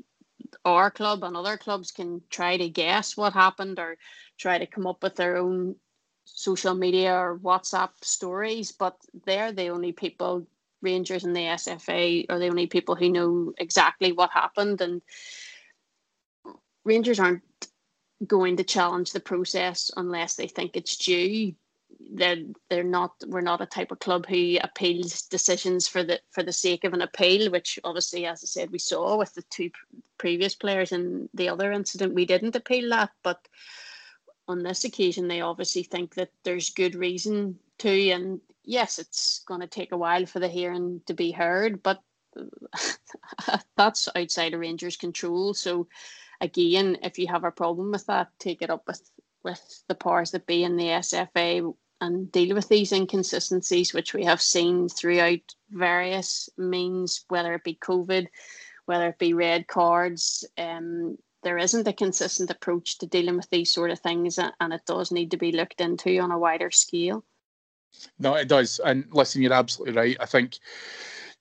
[0.64, 3.96] our club and other clubs can try to guess what happened or
[4.38, 5.76] try to come up with their own
[6.24, 8.96] social media or WhatsApp stories, but
[9.26, 10.46] they're the only people
[10.84, 15.02] Rangers and the SFA are the only people who know exactly what happened and
[16.84, 17.42] Rangers aren't
[18.26, 21.54] going to challenge the process unless they think it's due.
[22.12, 26.42] They're they're not we're not a type of club who appeals decisions for the for
[26.42, 29.70] the sake of an appeal, which obviously, as I said, we saw with the two
[30.18, 32.14] previous players in the other incident.
[32.14, 33.48] We didn't appeal that, but
[34.46, 38.10] on this occasion, they obviously think that there's good reason to.
[38.10, 42.00] And yes, it's going to take a while for the hearing to be heard, but
[43.76, 45.54] that's outside of Rangers' control.
[45.54, 45.88] So
[46.40, 49.02] again, if you have a problem with that, take it up with
[49.42, 54.24] with the powers that be in the SFA and deal with these inconsistencies, which we
[54.24, 58.26] have seen throughout various means, whether it be COVID,
[58.86, 60.46] whether it be red cards.
[60.56, 64.80] Um, there isn't a consistent approach to dealing with these sort of things, and it
[64.86, 67.22] does need to be looked into on a wider scale.
[68.18, 68.80] No, it does.
[68.84, 70.16] And listen, you're absolutely right.
[70.20, 70.58] I think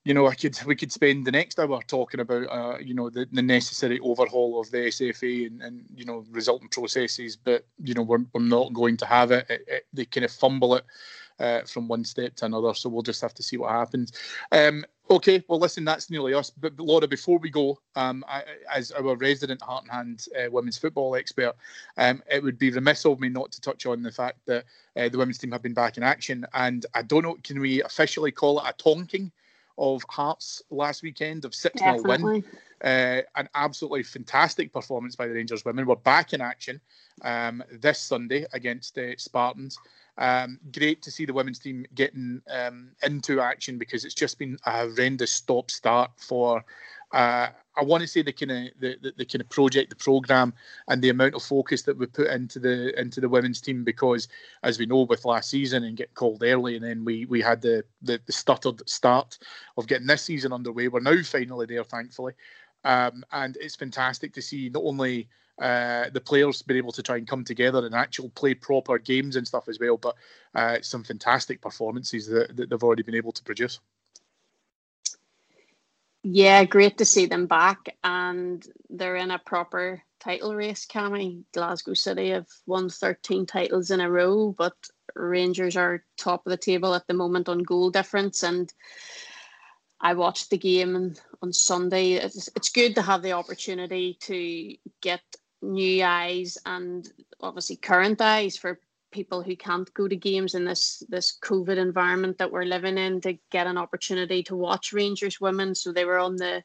[0.05, 3.09] you know, I could we could spend the next hour talking about uh, you know
[3.09, 7.93] the, the necessary overhaul of the SFA and, and you know resulting processes, but you
[7.93, 9.45] know we're, we're not going to have it.
[9.49, 10.85] it, it they kind of fumble it
[11.39, 14.11] uh, from one step to another, so we'll just have to see what happens.
[14.51, 16.49] Um, okay, well listen, that's nearly us.
[16.49, 18.43] But, but Laura, before we go, um, I,
[18.73, 21.55] as our resident Heart and Hand uh, women's football expert,
[21.97, 25.09] um, it would be remiss of me not to touch on the fact that uh,
[25.09, 28.31] the women's team have been back in action, and I don't know, can we officially
[28.31, 29.31] call it a tonking?
[29.77, 32.43] of Hearts last weekend of 6 0 win.
[32.83, 35.85] Uh, an absolutely fantastic performance by the Rangers women.
[35.85, 36.81] We're back in action
[37.21, 39.79] um, this Sunday against uh, Spartans.
[40.17, 44.59] Um, great to see the women's team getting um, into action because it's just been
[44.65, 46.63] a horrendous stop start for
[47.13, 49.95] uh, I want to say the kind of the, the, the, kind of project, the
[49.95, 50.53] program,
[50.87, 54.27] and the amount of focus that we put into the into the women's team because,
[54.63, 57.61] as we know, with last season and get called early, and then we we had
[57.61, 59.37] the, the the stuttered start
[59.77, 60.87] of getting this season underway.
[60.87, 62.33] We're now finally there, thankfully,
[62.83, 65.27] um, and it's fantastic to see not only
[65.61, 69.35] uh, the players been able to try and come together and actually play proper games
[69.35, 70.15] and stuff as well, but
[70.55, 73.79] uh, some fantastic performances that, that they've already been able to produce.
[76.23, 80.85] Yeah, great to see them back, and they're in a proper title race.
[80.85, 84.73] Cammy Glasgow City have won thirteen titles in a row, but
[85.15, 88.41] Rangers are top of the table at the moment on goal difference.
[88.41, 88.73] And
[89.99, 92.13] I watched the game on Sunday.
[92.13, 95.21] It's, it's good to have the opportunity to get
[95.63, 97.11] new eyes and
[97.41, 98.79] obviously current eyes for
[99.11, 103.21] people who can't go to games in this this COVID environment that we're living in
[103.21, 105.73] to get an opportunity to watch Rangers women.
[105.75, 106.63] So they were on the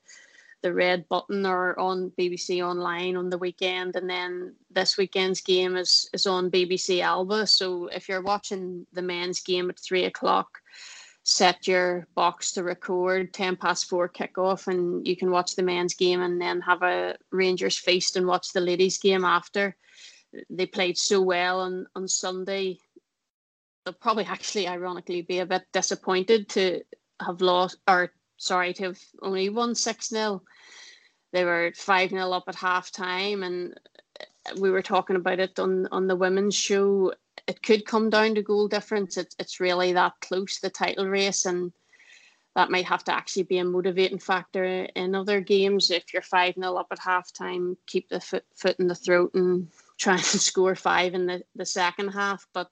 [0.61, 5.76] the red button or on BBC online on the weekend, and then this weekend's game
[5.76, 7.46] is is on BBC Alba.
[7.46, 10.59] So if you're watching the men's game at three o'clock,
[11.29, 15.93] set your box to record 10 past four kickoff and you can watch the men's
[15.93, 19.76] game and then have a Rangers feast and watch the ladies game after
[20.49, 22.79] they played so well on, on Sunday.
[23.85, 26.81] They'll probably actually, ironically, be a bit disappointed to
[27.20, 30.43] have lost, or sorry, to have only won 6 0.
[31.35, 33.79] They were 5 0 up at half time, and
[34.59, 37.12] we were talking about it on, on the women's show.
[37.46, 39.16] It could come down to goal difference.
[39.16, 41.72] It's, it's really that close, the title race, and
[42.55, 45.90] that might have to actually be a motivating factor in other games.
[45.90, 49.32] If you're 5 0 up at half time, keep the foot, foot in the throat
[49.34, 49.68] and
[49.99, 52.46] try and score five in the, the second half.
[52.53, 52.68] But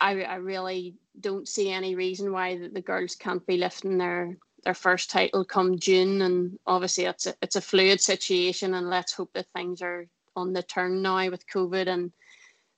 [0.00, 4.36] I, I really don't see any reason why the, the girls can't be lifting their
[4.64, 6.22] their first title come June.
[6.22, 10.06] And obviously, it's a, it's a fluid situation, and let's hope that things are
[10.38, 12.12] on the turn now with COVID and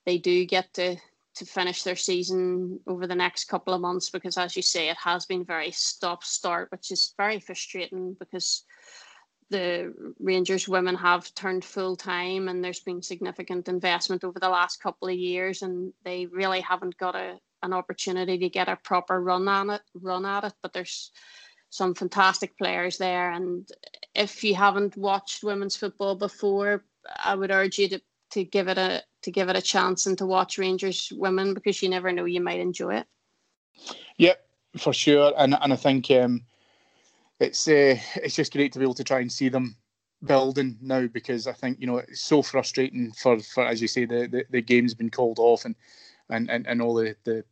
[0.07, 0.97] they do get to
[1.37, 4.97] to finish their season over the next couple of months because as you say it
[4.97, 8.65] has been very stop start which is very frustrating because
[9.51, 14.81] the Rangers women have turned full time and there's been significant investment over the last
[14.81, 19.21] couple of years and they really haven't got a, an opportunity to get a proper
[19.21, 20.55] run on it run at it.
[20.63, 21.11] But there's
[21.71, 23.31] some fantastic players there.
[23.31, 23.69] And
[24.15, 26.85] if you haven't watched women's football before
[27.25, 28.01] I would urge you to,
[28.33, 31.83] to give it a to give it a chance and to watch Rangers women because
[31.83, 33.07] you never know you might enjoy it.
[34.19, 34.45] Yep,
[34.79, 36.45] for sure and and I think um
[37.41, 39.77] it's uh, it's just great to be able to try and see them
[40.25, 44.05] building now because I think you know it's so frustrating for, for as you say
[44.05, 45.75] the, the, the game's been called off and
[46.29, 47.45] and, and, and all the, the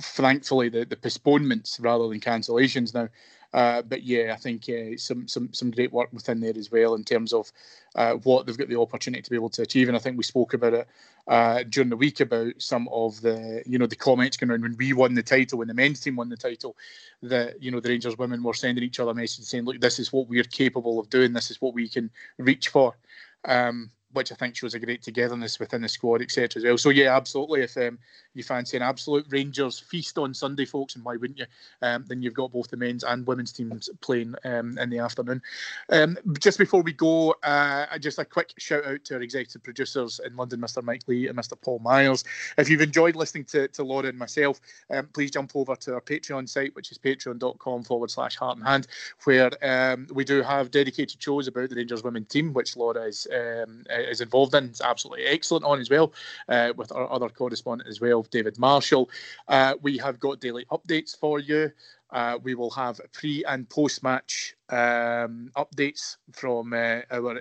[0.00, 3.08] thankfully the, the postponements rather than cancellations now
[3.54, 6.94] uh, but yeah, I think uh, some some some great work within there as well
[6.96, 7.52] in terms of
[7.94, 9.86] uh, what they've got the opportunity to be able to achieve.
[9.86, 10.88] And I think we spoke about it
[11.28, 14.76] uh, during the week about some of the you know the comments going around when
[14.76, 16.76] we won the title, when the men's team won the title,
[17.22, 20.12] that you know the Rangers women were sending each other messages saying, "Look, this is
[20.12, 21.32] what we're capable of doing.
[21.32, 22.96] This is what we can reach for."
[23.44, 26.48] Um, which I think shows a great togetherness within the squad, etc.
[26.56, 26.78] as well.
[26.78, 27.62] So yeah, absolutely.
[27.62, 27.98] If um,
[28.34, 31.46] you fancy an absolute Rangers feast on Sunday, folks, and why wouldn't you?
[31.82, 35.42] Um, then you've got both the men's and women's teams playing um, in the afternoon.
[35.90, 40.20] Um, just before we go, uh, just a quick shout out to our executive producers
[40.24, 40.82] in London, Mr.
[40.82, 41.60] Mike Lee and Mr.
[41.60, 42.24] Paul Myers.
[42.58, 44.60] If you've enjoyed listening to, to Laura and myself,
[44.90, 48.66] um, please jump over to our Patreon site, which is patreon.com forward slash heart and
[48.66, 48.86] hand,
[49.24, 53.26] where um, we do have dedicated shows about the Rangers women team, which Laura is
[54.08, 54.64] is involved in.
[54.64, 56.12] It's absolutely excellent on as well,
[56.48, 59.10] uh, with our other correspondent as well, David Marshall.
[59.48, 61.70] Uh, we have got daily updates for you.
[62.10, 67.40] Uh, we will have pre and post match um, updates from uh, our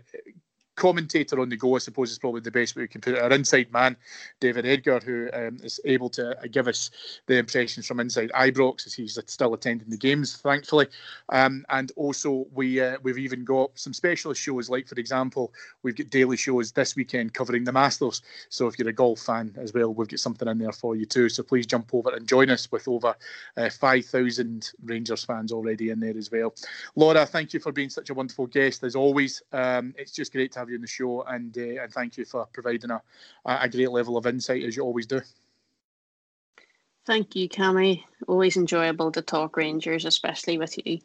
[0.76, 3.22] commentator on the go, I suppose, is probably the best way we can put it.
[3.22, 3.96] Our inside man,
[4.40, 6.92] David Edgar, who um, is able to uh, give us
[7.28, 10.88] the impressions from inside Ibrox as he's still attending the games, thankfully.
[11.30, 15.54] Um, and also, we uh, we've even got some specialist shows, like for example,
[15.84, 18.22] we've got daily shows this weekend covering the Masters.
[18.50, 21.06] So if you're a golf fan as well, we've got something in there for you
[21.06, 21.30] too.
[21.30, 23.16] So please jump over and join us with over
[23.58, 26.54] uh, 5,000 Rangers fans already in there as well.
[26.96, 29.42] Laura, thank you for being such a wonderful guest as always.
[29.52, 32.26] Um, it's just great to have you on the show, and uh, and thank you
[32.26, 33.02] for providing a,
[33.46, 35.22] a great level of insight as you always do.
[37.06, 38.04] Thank you, Cammy.
[38.28, 41.00] Always enjoyable to talk Rangers, especially with you.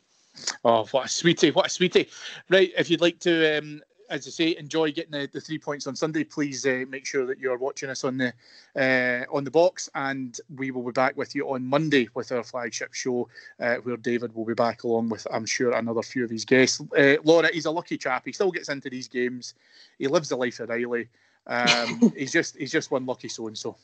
[0.65, 1.51] Oh, what a sweetie!
[1.51, 2.09] What a sweetie!
[2.49, 5.87] Right, if you'd like to um, as I say, enjoy getting the, the three points
[5.87, 6.25] on Sunday.
[6.25, 8.33] Please uh, make sure that you're watching us on the
[8.77, 12.43] uh, on the box, and we will be back with you on Monday with our
[12.43, 13.29] flagship show,
[13.61, 16.81] uh, where David will be back along with, I'm sure, another few of his guests.
[16.97, 18.23] Uh, Laura, he's a lucky chap.
[18.25, 19.55] He still gets into these games.
[19.99, 21.09] He lives the life of Riley.
[21.47, 23.77] Um, he's just he's just one lucky so and so.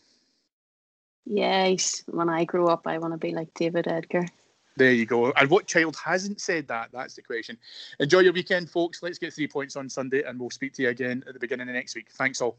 [1.27, 4.27] Yes, when I grow up, I want to be like David Edgar.
[4.77, 5.31] There you go.
[5.33, 6.91] And what child hasn't said that?
[6.93, 7.57] That's the question.
[8.01, 9.03] Enjoy your weekend, folks.
[9.03, 11.69] Let's get three points on Sunday, and we'll speak to you again at the beginning
[11.69, 12.09] of next week.
[12.11, 12.59] Thanks all.